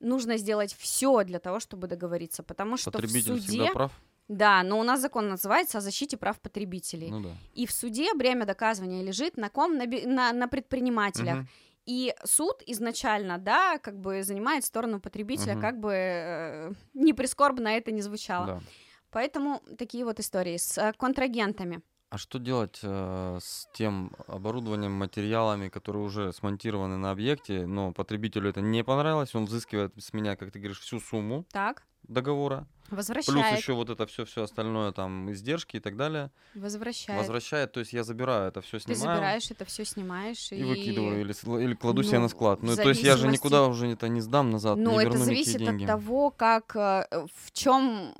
нужно 0.00 0.36
сделать 0.36 0.74
все 0.78 1.24
для 1.24 1.38
того, 1.38 1.60
чтобы 1.60 1.86
договориться, 1.86 2.42
потому 2.42 2.76
что 2.76 2.90
в 2.90 2.92
Потребитель 2.92 3.40
суде... 3.40 3.46
всегда 3.46 3.72
прав. 3.72 3.92
Да, 4.28 4.62
но 4.62 4.78
у 4.78 4.82
нас 4.82 5.00
закон 5.00 5.28
называется 5.28 5.78
о 5.78 5.80
защите 5.80 6.16
прав 6.16 6.38
потребителей. 6.40 7.10
Ну 7.10 7.22
да. 7.22 7.30
И 7.54 7.66
в 7.66 7.72
суде 7.72 8.12
бремя 8.14 8.44
доказывания 8.44 9.02
лежит 9.02 9.38
на 9.38 9.48
ком? 9.48 9.76
На, 9.76 9.86
на, 9.86 10.32
на 10.32 10.48
предпринимателях. 10.48 11.36
Мгм. 11.36 11.48
И 11.86 12.14
суд 12.24 12.62
изначально, 12.66 13.38
да, 13.38 13.78
как 13.78 13.98
бы 13.98 14.22
занимает 14.22 14.64
сторону 14.66 15.00
потребителя, 15.00 15.54
Мгм. 15.54 15.62
как 15.62 15.80
бы 15.80 15.92
э, 15.94 16.72
не 16.92 17.14
прискорбно 17.14 17.68
это 17.68 17.90
не 17.90 18.02
звучало. 18.02 18.46
Да. 18.46 18.60
Поэтому 19.10 19.62
такие 19.78 20.04
вот 20.04 20.20
истории 20.20 20.58
с 20.58 20.76
э, 20.76 20.92
контрагентами. 20.98 21.80
А 22.10 22.16
что 22.16 22.38
делать 22.38 22.80
э, 22.82 23.38
с 23.40 23.68
тем 23.74 24.12
оборудованием, 24.26 24.92
материалами, 24.92 25.68
которые 25.68 26.02
уже 26.02 26.32
смонтированы 26.32 26.96
на 26.96 27.10
объекте, 27.10 27.66
но 27.66 27.92
потребителю 27.92 28.48
это 28.48 28.62
не 28.62 28.82
понравилось, 28.82 29.34
он 29.34 29.44
взыскивает 29.44 29.92
с 29.98 30.14
меня, 30.14 30.34
как 30.34 30.50
ты 30.50 30.58
говоришь, 30.58 30.80
всю 30.80 31.00
сумму. 31.00 31.44
Так, 31.52 31.82
договора, 32.08 32.66
плюс 32.88 32.96
возвращает, 32.96 33.58
еще 33.58 33.74
вот 33.74 33.90
это 33.90 34.06
все, 34.06 34.24
все 34.24 34.44
остальное, 34.44 34.92
там 34.92 35.30
издержки 35.30 35.76
и 35.76 35.80
так 35.80 35.96
далее, 35.96 36.30
возвращает. 36.54 37.20
возвращает, 37.20 37.72
то 37.72 37.80
есть 37.80 37.92
я 37.92 38.02
забираю 38.02 38.48
это 38.48 38.62
все, 38.62 38.78
Ты 38.78 38.94
снимаю 38.94 39.16
забираешь 39.16 39.50
это 39.50 39.64
все, 39.66 39.84
снимаешь 39.84 40.52
и 40.52 40.62
выкидываю 40.64 41.20
или, 41.20 41.62
или 41.64 41.74
кладу 41.74 42.02
себе 42.02 42.16
Ну, 42.18 42.22
на 42.24 42.28
склад. 42.28 42.62
Ну 42.62 42.74
то 42.74 42.88
есть 42.88 43.02
я 43.02 43.12
же 43.12 43.22
зависимости- 43.22 43.46
никуда 43.46 43.66
уже 43.66 43.88
это 43.88 44.08
не 44.08 44.20
сдам 44.20 44.50
назад, 44.50 44.78
Ну, 44.78 44.98
не 44.98 45.04
это 45.04 45.18
зависит 45.18 45.58
деньги. 45.58 45.84
от 45.84 45.88
того, 45.88 46.30
как 46.30 46.74
э, 46.76 47.26
в 47.34 47.52
чем 47.52 48.14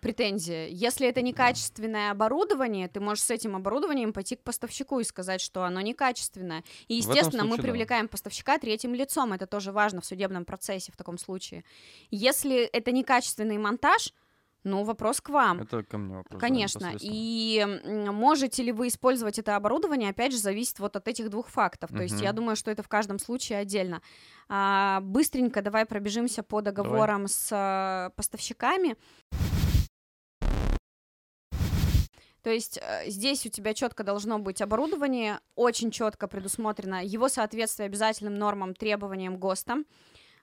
претензия. 0.00 0.68
Если 0.68 1.08
это 1.08 1.22
некачественное 1.22 2.10
оборудование, 2.10 2.88
ты 2.88 3.00
можешь 3.00 3.24
с 3.24 3.30
этим 3.30 3.56
оборудованием 3.56 4.12
пойти 4.12 4.36
к 4.36 4.42
поставщику 4.42 5.00
и 5.00 5.04
сказать, 5.04 5.40
что 5.40 5.64
оно 5.64 5.80
некачественное. 5.80 6.62
И, 6.88 6.94
естественно, 6.94 7.44
мы 7.44 7.50
случае 7.50 7.56
да. 7.56 7.62
привлекаем 7.62 8.08
поставщика 8.08 8.58
третьим 8.58 8.94
лицом. 8.94 9.32
Это 9.32 9.46
тоже 9.46 9.72
важно 9.72 10.00
в 10.00 10.04
судебном 10.04 10.44
процессе 10.44 10.92
в 10.92 10.96
таком 10.96 11.18
случае. 11.18 11.64
Если 12.10 12.64
это 12.64 12.92
некачественный 13.30 13.58
монтаж, 13.58 14.12
ну, 14.62 14.84
вопрос 14.84 15.22
к 15.22 15.30
вам. 15.30 15.62
Это 15.62 15.82
ко 15.82 15.96
мне 15.96 16.16
вопрос. 16.16 16.32
да, 16.32 16.38
Конечно. 16.38 16.78
непосредственно. 16.80 17.12
И 17.14 18.10
можете 18.10 18.62
ли 18.62 18.72
вы 18.72 18.88
использовать 18.88 19.38
это 19.38 19.56
оборудование, 19.56 20.10
опять 20.10 20.32
же, 20.32 20.38
зависит 20.38 20.78
вот 20.80 20.96
от 20.96 21.08
этих 21.08 21.30
двух 21.30 21.48
фактов. 21.48 21.90
То 21.90 22.02
есть 22.02 22.20
я 22.20 22.32
думаю, 22.32 22.56
что 22.56 22.70
это 22.70 22.82
в 22.82 22.88
каждом 22.88 23.18
случае 23.18 23.58
отдельно. 23.58 24.02
А, 24.48 25.00
быстренько 25.00 25.62
давай 25.62 25.86
пробежимся 25.86 26.42
по 26.42 26.60
договорам 26.60 27.26
с 27.26 27.48
э, 27.52 28.10
поставщиками. 28.16 28.96
То 32.42 32.50
есть 32.50 32.78
э, 32.82 33.08
здесь 33.10 33.46
у 33.46 33.48
тебя 33.48 33.74
четко 33.74 34.02
должно 34.02 34.38
быть 34.38 34.62
оборудование, 34.62 35.40
очень 35.54 35.90
четко 35.90 36.26
предусмотрено 36.26 37.04
его 37.04 37.28
соответствие 37.28 37.86
обязательным 37.86 38.34
нормам, 38.34 38.74
требованиям 38.74 39.38
ГОСТа. 39.38 39.84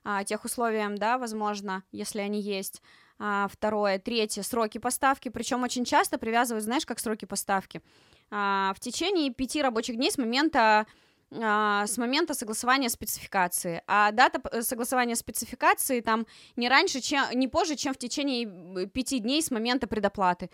А, 0.04 0.24
тех 0.24 0.44
условиям, 0.44 0.96
да, 0.96 1.18
возможно, 1.18 1.82
если 1.92 2.20
они 2.20 2.40
есть. 2.40 2.82
А, 3.18 3.48
второе, 3.50 3.98
третье, 3.98 4.42
сроки 4.42 4.78
поставки, 4.78 5.28
причем 5.28 5.62
очень 5.62 5.84
часто 5.84 6.18
привязывают, 6.18 6.64
знаешь, 6.64 6.86
как 6.86 7.00
сроки 7.00 7.24
поставки. 7.24 7.82
А, 8.30 8.72
в 8.76 8.80
течение 8.80 9.32
пяти 9.32 9.62
рабочих 9.62 9.96
дней 9.96 10.10
с 10.10 10.18
момента 10.18 10.86
а, 11.30 11.86
с 11.86 11.98
момента 11.98 12.32
согласования 12.34 12.88
спецификации. 12.88 13.82
А 13.86 14.12
дата 14.12 14.40
э, 14.50 14.62
согласования 14.62 15.14
спецификации 15.14 16.00
там 16.00 16.26
не 16.56 16.68
раньше, 16.68 17.00
чем, 17.00 17.24
не 17.34 17.48
позже, 17.48 17.76
чем 17.76 17.92
в 17.92 17.98
течение 17.98 18.86
пяти 18.86 19.18
дней 19.18 19.42
с 19.42 19.50
момента 19.50 19.86
предоплаты. 19.86 20.48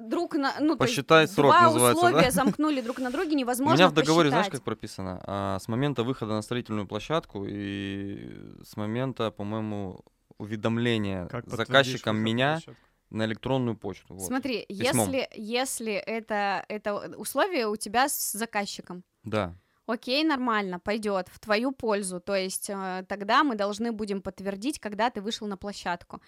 Друг 0.00 0.34
на, 0.34 0.54
ну, 0.60 0.76
Посчитай 0.76 1.18
то 1.18 1.22
есть 1.22 1.34
срок 1.34 1.50
два 1.52 1.62
называется, 1.62 2.06
условия 2.06 2.24
да? 2.26 2.30
замкнули 2.30 2.80
друг 2.80 2.98
на 2.98 3.10
друге, 3.10 3.32
У 3.34 3.38
невозможно 3.38 3.74
меня 3.76 3.88
в 3.88 3.92
договоре, 3.94 4.28
знаешь, 4.30 4.46
посчитать. 4.46 4.60
как 4.60 4.64
прописано? 4.64 5.20
А, 5.26 5.58
с 5.58 5.68
момента 5.68 6.02
выхода 6.04 6.32
на 6.34 6.42
строительную 6.42 6.86
площадку 6.86 7.44
и 7.46 8.34
с 8.64 8.76
момента, 8.76 9.30
по-моему, 9.30 10.04
уведомления 10.38 11.26
Как 11.26 11.48
заказчиком 11.48 12.16
меня 12.18 12.54
площадку? 12.54 12.80
на 13.10 13.24
электронную 13.24 13.76
почту. 13.76 14.14
Вот. 14.14 14.26
Смотри, 14.26 14.64
письмом. 14.68 15.06
если, 15.10 15.28
если 15.34 15.92
это, 15.94 16.64
это 16.68 16.94
условие 17.16 17.68
у 17.68 17.76
тебя 17.76 18.08
с 18.08 18.32
заказчиком, 18.32 19.02
Да. 19.24 19.54
окей, 19.86 20.22
нормально, 20.24 20.78
пойдет 20.78 21.28
в 21.28 21.38
твою 21.40 21.72
пользу. 21.72 22.20
То 22.20 22.34
есть 22.36 22.68
э, 22.70 23.04
тогда 23.08 23.42
мы 23.44 23.54
должны 23.56 23.92
будем 23.92 24.20
подтвердить, 24.22 24.78
когда 24.78 25.10
ты 25.10 25.20
вышел 25.20 25.46
на 25.46 25.56
площадку. 25.56 26.20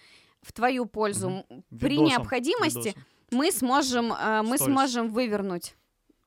В 0.43 0.53
твою 0.53 0.87
пользу. 0.87 1.29
М, 1.51 1.65
При 1.69 1.91
Видосом, 1.91 2.07
необходимости 2.07 2.79
видосом. 2.79 3.05
Мы 3.31 3.53
сможем, 3.53 4.13
э, 4.13 4.43
мы 4.43 4.59
сможем 4.59 5.11
вывернуть 5.11 5.75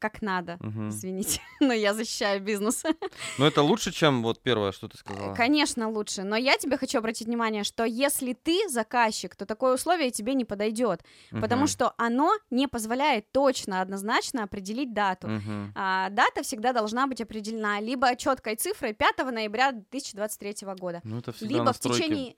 как 0.04 0.22
надо. 0.22 0.58
Мгм. 0.60 0.90
Извините, 0.90 1.40
но 1.62 1.72
я 1.72 1.94
защищаю 1.94 2.42
бизнес. 2.42 2.84
Но 3.38 3.48
это 3.48 3.62
лучше, 3.62 3.94
чем 3.94 4.22
вот 4.22 4.44
первое, 4.44 4.74
что 4.74 4.90
ты 4.90 4.98
сказала. 4.98 5.34
Конечно, 5.34 5.90
лучше. 5.90 6.24
Но 6.24 6.36
я 6.36 6.58
тебе 6.58 6.78
хочу 6.78 6.98
обратить 6.98 7.28
внимание, 7.28 7.64
что 7.64 7.86
если 7.86 8.34
ты 8.34 8.68
заказчик, 8.68 9.34
то 9.34 9.46
такое 9.46 9.76
условие 9.76 10.12
тебе 10.12 10.34
не 10.34 10.44
подойдет, 10.44 11.06
потому 11.32 11.62
Мгм. 11.62 11.68
что 11.68 11.94
оно 11.98 12.34
не 12.50 12.68
позволяет 12.68 13.32
точно, 13.32 13.80
однозначно 13.80 14.44
определить 14.44 14.94
дату. 14.94 15.28
Мгм. 15.30 15.72
А, 15.74 16.10
дата 16.10 16.44
всегда 16.44 16.74
должна 16.74 17.08
быть 17.08 17.22
определена 17.22 17.80
либо 17.80 18.14
четкой 18.18 18.58
цифрой 18.58 18.94
5 18.94 19.32
ноября 19.32 19.72
2023 19.72 20.76
года, 20.76 21.00
Ну, 21.06 21.20
это 21.20 21.34
либо 21.40 21.72
в 21.72 21.80
течение, 21.80 22.36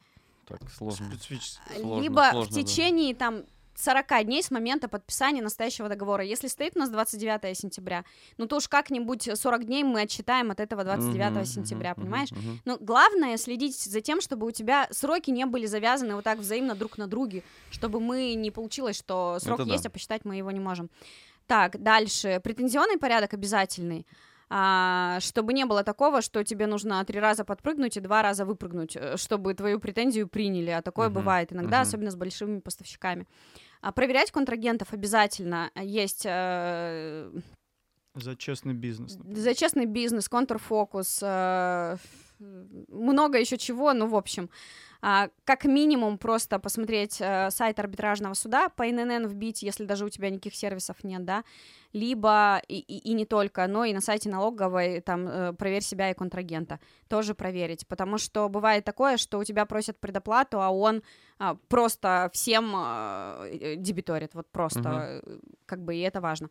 так 0.47 0.69
сложно. 0.69 1.08
Специфически. 1.12 1.60
Сложно, 1.80 2.04
либо 2.04 2.28
сложно, 2.32 2.51
в 2.51 2.54
да. 2.54 2.62
течение 2.62 3.15
там 3.15 3.43
40 3.76 4.24
дней 4.26 4.42
с 4.42 4.52
момента 4.52 4.88
подписания 4.88 5.42
настоящего 5.42 5.90
договора. 5.90 6.24
Если 6.24 6.48
стоит 6.48 6.76
у 6.76 6.80
нас 6.80 6.90
29 6.90 7.58
сентября, 7.58 8.06
ну 8.38 8.48
то 8.48 8.58
уж 8.58 8.68
как-нибудь 8.68 9.30
40 9.34 9.66
дней 9.66 9.84
мы 9.84 10.02
отчитаем 10.02 10.52
от 10.52 10.60
этого 10.60 10.84
29 10.84 11.32
Мгм, 11.32 11.46
сентября, 11.46 11.92
мгм, 11.92 12.02
понимаешь? 12.02 12.32
мгм. 12.32 12.62
Но 12.66 12.78
главное 12.80 13.38
следить 13.38 13.78
за 13.78 14.02
тем, 14.02 14.22
чтобы 14.22 14.48
у 14.48 14.52
тебя 14.52 14.88
сроки 14.92 15.30
не 15.32 15.46
были 15.46 15.66
завязаны 15.66 16.16
вот 16.16 16.24
так 16.24 16.40
взаимно 16.40 16.76
друг 16.76 16.98
на 16.98 17.08
друге, 17.08 17.44
чтобы 17.70 18.00
мы 18.00 18.34
не 18.36 18.52
получилось, 18.52 18.98
что 18.98 19.38
срок 19.40 19.60
Это 19.60 19.68
да. 19.68 19.74
есть, 19.74 19.86
а 19.86 19.90
посчитать 19.90 20.26
мы 20.26 20.38
его 20.38 20.52
не 20.52 20.60
можем. 20.60 20.90
Так, 21.48 21.82
дальше. 21.82 22.40
Претензионный 22.44 22.98
порядок 22.98 23.34
обязательный. 23.34 24.08
А, 24.48 25.20
чтобы 25.22 25.54
не 25.54 25.66
было 25.66 25.84
такого, 25.84 26.22
что 26.22 26.44
тебе 26.44 26.68
нужно 26.68 27.04
три 27.04 27.20
раза 27.20 27.44
подпрыгнуть 27.44 27.98
и 27.98 28.00
два 28.00 28.22
раза 28.22 28.46
выпрыгнуть, 28.46 28.96
э, 28.96 29.18
чтобы 29.18 29.54
твою 29.56 29.80
претензию 29.80 30.28
приняли. 30.28 30.70
А 30.70 30.82
такое 30.84 31.08
Мгм, 31.08 31.16
бывает 31.16 31.52
иногда, 31.52 31.78
мгм. 31.78 31.82
особенно 31.82 32.12
с 32.12 32.16
большими 32.16 32.60
поставщиками. 32.60 33.28
А 33.86 33.91
проверять 33.91 34.32
контрагентов 34.32 34.93
обязательно. 34.93 35.69
Есть 35.80 36.24
э, 36.26 37.30
За 38.15 38.36
честный 38.36 38.74
бизнес. 38.74 39.15
например. 39.15 39.38
за 39.39 39.54
честный 39.54 39.86
бизнес, 39.86 40.28
контрфокус, 40.28 41.19
э, 41.21 41.98
много 42.39 43.39
еще 43.39 43.58
чего, 43.58 43.93
ну, 43.93 44.08
в 44.08 44.15
общем, 44.15 44.50
а, 45.02 45.30
как 45.43 45.65
минимум 45.65 46.17
просто 46.17 46.58
посмотреть 46.60 47.17
э, 47.21 47.52
сайт 47.52 47.80
арбитражного 47.80 48.34
суда, 48.34 48.69
по 48.69 48.84
ННН 48.86 49.28
вбить, 49.28 49.62
если 49.62 49.86
даже 49.86 50.06
у 50.06 50.10
тебя 50.10 50.30
никаких 50.30 50.56
сервисов 50.56 51.04
нет, 51.04 51.24
да, 51.26 51.43
либо 51.93 52.62
и, 52.67 52.80
и- 52.80 53.10
и 53.12 53.13
не 53.13 53.26
только, 53.26 53.67
но 53.67 53.86
и 53.86 53.93
на 53.93 54.02
сайте 54.02 54.30
налоговой 54.30 55.02
там 55.02 55.28
э, 55.28 55.54
проверь 55.54 55.84
себя 55.84 56.10
и 56.10 56.13
контрагента, 56.15 56.80
тоже 57.08 57.36
проверить, 57.36 57.86
потому 57.88 58.17
что 58.17 58.50
бывает 58.50 58.84
такое, 58.84 59.17
что 59.17 59.38
у 59.39 59.43
тебя 59.43 59.65
просят 59.65 60.00
предоплату, 60.00 60.60
а 60.60 60.71
он 60.71 61.04
а, 61.38 61.56
просто 61.67 62.30
всем 62.34 62.74
э, 62.76 63.76
дебиторит, 63.78 64.34
вот 64.34 64.48
просто, 64.52 65.21
э, 65.26 65.38
как 65.65 65.84
бы, 65.84 65.95
и 65.95 66.00
это 66.00 66.19
важно. 66.21 66.50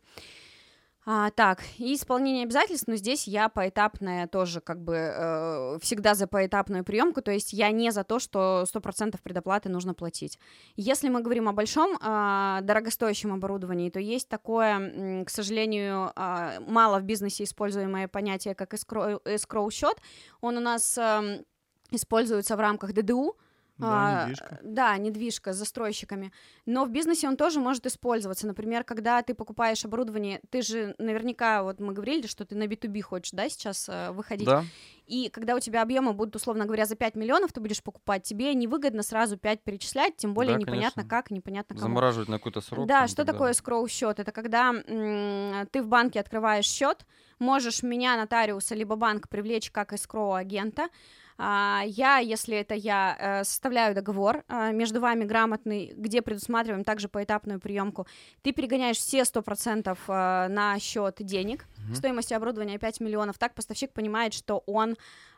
А, 1.07 1.29
так, 1.29 1.61
и 1.77 1.93
исполнение 1.93 2.45
обязательств, 2.45 2.87
но 2.87 2.95
здесь 2.95 3.27
я 3.27 3.47
поэтапная 3.47 4.27
тоже 4.27 4.59
как 4.59 4.81
бы 4.81 4.95
э, 4.95 5.77
всегда 5.79 6.15
за 6.15 6.25
поэтапную 6.25 6.83
приемку, 6.83 7.21
то 7.21 7.31
есть 7.31 7.53
я 7.53 7.69
не 7.69 7.91
за 7.91 8.03
то, 8.03 8.17
что 8.17 8.65
100% 8.65 9.19
предоплаты 9.21 9.69
нужно 9.69 9.93
платить. 9.93 10.39
Если 10.75 11.09
мы 11.09 11.21
говорим 11.21 11.47
о 11.47 11.53
большом 11.53 11.99
а, 12.01 12.61
дорогостоящем 12.61 13.33
оборудовании, 13.33 13.91
то 13.91 13.99
есть 13.99 14.27
такое, 14.27 15.23
к 15.25 15.29
сожалению, 15.29 16.11
а, 16.15 16.59
мало 16.61 16.97
в 16.97 17.03
бизнесе 17.03 17.43
используемое 17.43 18.07
понятие, 18.07 18.55
как 18.55 18.73
escrow 18.73 19.71
счет. 19.71 19.97
Он 20.41 20.57
у 20.57 20.59
нас 20.59 20.97
эм, 20.97 21.45
используется 21.91 22.55
в 22.55 22.59
рамках 22.59 22.93
ДДУ, 22.93 23.37
Да, 23.77 23.87
а, 23.87 24.23
недвижка. 24.23 24.59
Да, 24.63 24.97
недвижка 24.97 25.53
с 25.53 25.57
застройщиками. 25.57 26.31
Но 26.65 26.85
в 26.85 26.89
бизнесе 26.91 27.27
он 27.27 27.35
тоже 27.37 27.59
может 27.59 27.85
использоваться. 27.85 28.47
Например, 28.47 28.83
когда 28.83 29.21
ты 29.21 29.33
покупаешь 29.33 29.83
оборудование, 29.85 30.41
ты 30.49 30.61
же 30.61 30.95
наверняка, 30.97 31.63
вот 31.63 31.79
мы 31.79 31.93
говорили, 31.93 32.27
что 32.27 32.45
ты 32.45 32.55
на 32.55 32.67
B2B 32.67 33.01
хочешь, 33.01 33.31
да, 33.31 33.49
сейчас 33.49 33.89
э, 33.89 34.11
выходить. 34.11 34.47
Да, 34.47 34.63
И 35.07 35.29
когда 35.29 35.55
у 35.55 35.59
тебя 35.59 35.81
объемы 35.81 36.13
будут, 36.13 36.35
условно 36.35 36.65
говоря, 36.65 36.85
за 36.85 36.95
5 36.95 37.15
миллионов 37.15 37.51
ты 37.53 37.59
будешь 37.59 37.83
покупать, 37.83 38.23
тебе 38.23 38.53
невыгодно 38.53 39.03
сразу 39.03 39.37
5 39.37 39.61
перечислять, 39.63 40.15
тем 40.17 40.33
более 40.33 40.53
Да, 40.53 40.59
непонятно 40.61 41.03
конечно. 41.03 41.09
как, 41.09 41.31
непонятно 41.31 41.75
кому. 41.75 41.89
замораживать 41.89 42.29
на 42.29 42.37
какой-то 42.37 42.61
срок. 42.61 42.87
Да, 42.87 43.07
что 43.07 43.17
так 43.17 43.27
такое 43.27 43.39
далее. 43.39 43.53
скроу 43.55 43.87
счет? 43.87 44.19
Это 44.19 44.31
когда 44.31 44.71
м, 44.73 45.67
ты 45.71 45.81
в 45.81 45.87
банке 45.87 46.19
открываешь 46.19 46.65
счет, 46.65 47.05
можешь 47.39 47.83
меня, 47.83 48.15
нотариуса, 48.17 48.73
либо 48.75 48.95
банк 48.95 49.27
привлечь 49.29 49.69
как 49.71 49.93
escrow 49.93 50.37
агента. 50.37 50.83
А, 50.83 50.89
Я, 51.37 52.19
если 52.19 52.55
это 52.55 52.75
я, 52.75 53.15
э, 53.19 53.43
составляю 53.43 53.93
договор 53.93 54.43
а, 54.47 54.71
между 54.71 55.01
вами 55.01 55.25
грамотный, 55.25 55.93
где 55.95 56.21
предусматриваем 56.21 56.83
также 56.83 57.09
поэтапную 57.09 57.59
приемку. 57.59 58.07
Ты 58.41 58.53
перегоняешь 58.53 58.97
все 58.97 59.25
100% 59.25 59.97
э, 60.07 60.47
на 60.47 60.79
счет 60.79 61.15
денег, 61.19 61.65
Мгм. 61.85 61.95
стоимостью 61.95 62.37
оборудования 62.37 62.77
5 62.79 63.01
миллионов. 63.01 63.37
Так 63.37 63.53
поставщик 63.53 63.91
понимает, 63.91 64.33
что 64.33 64.63
он 64.65 64.95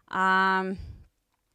а, 0.07 0.65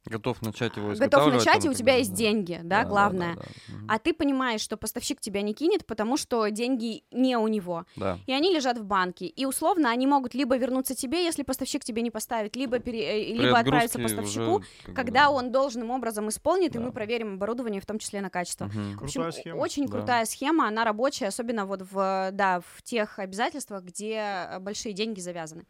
Готов 0.05 0.41
начать 0.41 0.75
его 0.75 0.87
готов 0.89 0.97
изготавливать 0.97 1.33
начать, 1.45 1.61
там 1.63 1.71
и 1.71 1.73
у 1.73 1.77
тебя 1.77 1.85
далее, 1.93 1.99
есть 1.99 2.11
да. 2.11 2.17
деньги, 2.17 2.59
да, 2.63 2.83
главное. 2.83 3.35
Да, 3.35 3.41
Мгм. 3.73 3.87
А 3.89 3.99
ты 3.99 4.13
понимаешь, 4.13 4.59
что 4.61 4.75
поставщик 4.77 5.21
тебя 5.21 5.41
не 5.41 5.53
кинет, 5.53 5.85
потому 5.85 6.17
что 6.17 6.47
деньги 6.49 7.03
не 7.11 7.37
у 7.37 7.47
него, 7.47 7.85
Да. 7.95 8.19
и 8.25 8.33
они 8.33 8.53
лежат 8.53 8.77
в 8.77 8.83
банке. 8.83 9.25
И 9.27 9.45
условно 9.45 9.89
они 9.89 10.05
могут 10.07 10.33
либо 10.33 10.57
вернуться 10.57 10.93
тебе, 10.95 11.23
если 11.23 11.43
поставщик 11.43 11.83
тебе 11.85 12.01
не 12.01 12.11
поставит, 12.11 12.55
либо, 12.57 12.79
пере- 12.79 13.03
э, 13.03 13.33
При 13.33 13.37
либо 13.45 13.57
отправиться 13.59 13.99
поставщику, 13.99 14.57
уже, 14.57 14.65
как 14.85 14.95
когда 14.95 15.23
да. 15.25 15.29
он 15.31 15.51
должным 15.51 15.89
образом 15.91 16.27
исполнит, 16.29 16.75
и 16.75 16.79
мы 16.79 16.87
Да. 16.87 16.91
проверим 16.91 17.35
оборудование, 17.35 17.79
в 17.81 17.85
том 17.85 17.99
числе 17.99 18.19
на 18.21 18.29
качество. 18.29 18.65
Мгм. 18.65 18.97
В 18.97 19.03
общем, 19.03 19.21
Крутая 19.23 19.41
схема. 19.41 19.57
Очень 19.59 19.85
Да. 19.85 19.91
крутая 19.91 20.25
схема, 20.25 20.67
она 20.67 20.83
рабочая, 20.83 21.27
особенно 21.27 21.65
вот 21.65 21.81
в, 21.89 22.29
да, 22.33 22.61
в 22.61 22.81
тех 22.83 23.19
обязательствах, 23.19 23.83
где 23.83 24.15
э, 24.49 24.59
большие 24.59 24.93
деньги 24.93 25.19
завязаны. 25.21 25.63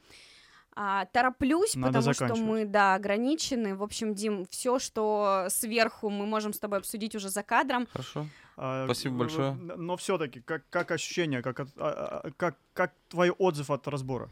А, 0.75 1.05
тороплюсь, 1.05 1.75
Надо 1.75 1.99
потому 1.99 2.13
что 2.13 2.35
мы, 2.35 2.65
да, 2.65 2.95
ограничены. 2.95 3.75
В 3.75 3.83
общем, 3.83 4.15
Дим, 4.15 4.45
все, 4.49 4.79
что 4.79 5.45
сверху 5.49 6.09
мы 6.09 6.25
можем 6.25 6.53
с 6.53 6.59
тобой 6.59 6.79
обсудить 6.79 7.15
уже 7.15 7.29
за 7.29 7.43
кадром. 7.43 7.87
Хорошо. 7.91 8.25
А, 8.57 8.85
Спасибо 8.85 9.13
в- 9.13 9.17
большое. 9.17 9.53
Но 9.53 9.97
все-таки, 9.97 10.41
как, 10.41 10.63
как 10.69 10.91
ощущение, 10.91 11.41
как, 11.41 11.59
а, 11.59 11.65
а, 11.77 12.31
как, 12.37 12.57
как 12.73 12.93
твой 13.09 13.29
отзыв 13.29 13.69
от 13.69 13.87
разбора? 13.87 14.29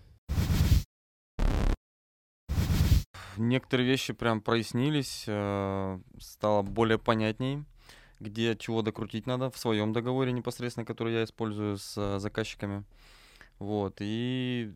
Некоторые 3.38 3.88
вещи 3.88 4.14
прям 4.14 4.42
прояснились, 4.42 5.24
э, 5.28 6.00
стало 6.20 6.62
более 6.64 7.00
понятней, 7.00 7.64
где 8.20 8.56
чего 8.56 8.82
докрутить 8.82 9.26
надо 9.26 9.50
в 9.50 9.58
своем 9.58 9.94
договоре 9.94 10.32
непосредственно, 10.32 10.86
который 10.86 11.14
я 11.14 11.24
использую 11.24 11.78
с 11.78 11.98
э, 11.98 12.20
заказчиками. 12.20 12.84
Вот. 13.58 13.98
И 14.00 14.74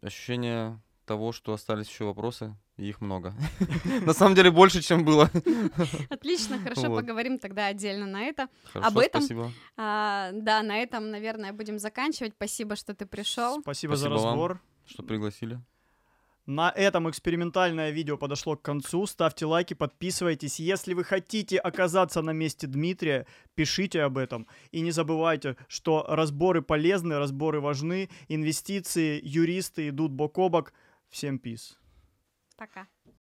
ощущение 0.00 0.80
того, 1.08 1.32
что 1.32 1.52
остались 1.52 1.88
еще 1.88 2.04
вопросы, 2.04 2.54
и 2.76 2.88
их 2.88 3.00
много. 3.00 3.34
На 4.06 4.12
самом 4.12 4.34
деле 4.34 4.50
больше, 4.50 4.82
чем 4.82 5.04
было. 5.04 5.30
Отлично, 6.10 6.58
хорошо, 6.58 6.94
поговорим 6.94 7.38
тогда 7.38 7.66
отдельно 7.66 8.06
на 8.06 8.22
это. 8.22 8.48
Хорошо, 8.72 9.00
этом. 9.00 9.52
А, 9.76 10.30
да, 10.32 10.62
на 10.62 10.76
этом, 10.78 11.10
наверное, 11.10 11.52
будем 11.52 11.78
заканчивать. 11.78 12.34
Спасибо, 12.36 12.76
что 12.76 12.94
ты 12.94 13.06
пришел. 13.06 13.60
Спасибо, 13.62 13.96
за 13.96 14.08
разбор. 14.08 14.60
Что 14.86 15.02
пригласили. 15.02 15.60
На 16.48 16.70
этом 16.70 17.10
экспериментальное 17.10 17.90
видео 17.90 18.16
подошло 18.16 18.56
к 18.56 18.62
концу. 18.62 19.04
Ставьте 19.06 19.44
лайки, 19.44 19.74
подписывайтесь. 19.74 20.58
Если 20.58 20.94
вы 20.94 21.04
хотите 21.04 21.58
оказаться 21.58 22.22
на 22.22 22.30
месте 22.30 22.66
Дмитрия, 22.66 23.26
пишите 23.54 24.00
об 24.00 24.16
этом. 24.16 24.46
И 24.70 24.80
не 24.80 24.90
забывайте, 24.90 25.56
что 25.68 26.06
разборы 26.08 26.62
полезны, 26.62 27.18
разборы 27.18 27.60
важны, 27.60 28.08
инвестиции, 28.28 29.20
юристы 29.22 29.90
идут 29.90 30.12
бок 30.12 30.38
о 30.38 30.48
бок. 30.48 30.72
Всем 31.08 31.38
пиз. 31.38 31.78
Пока. 32.56 32.86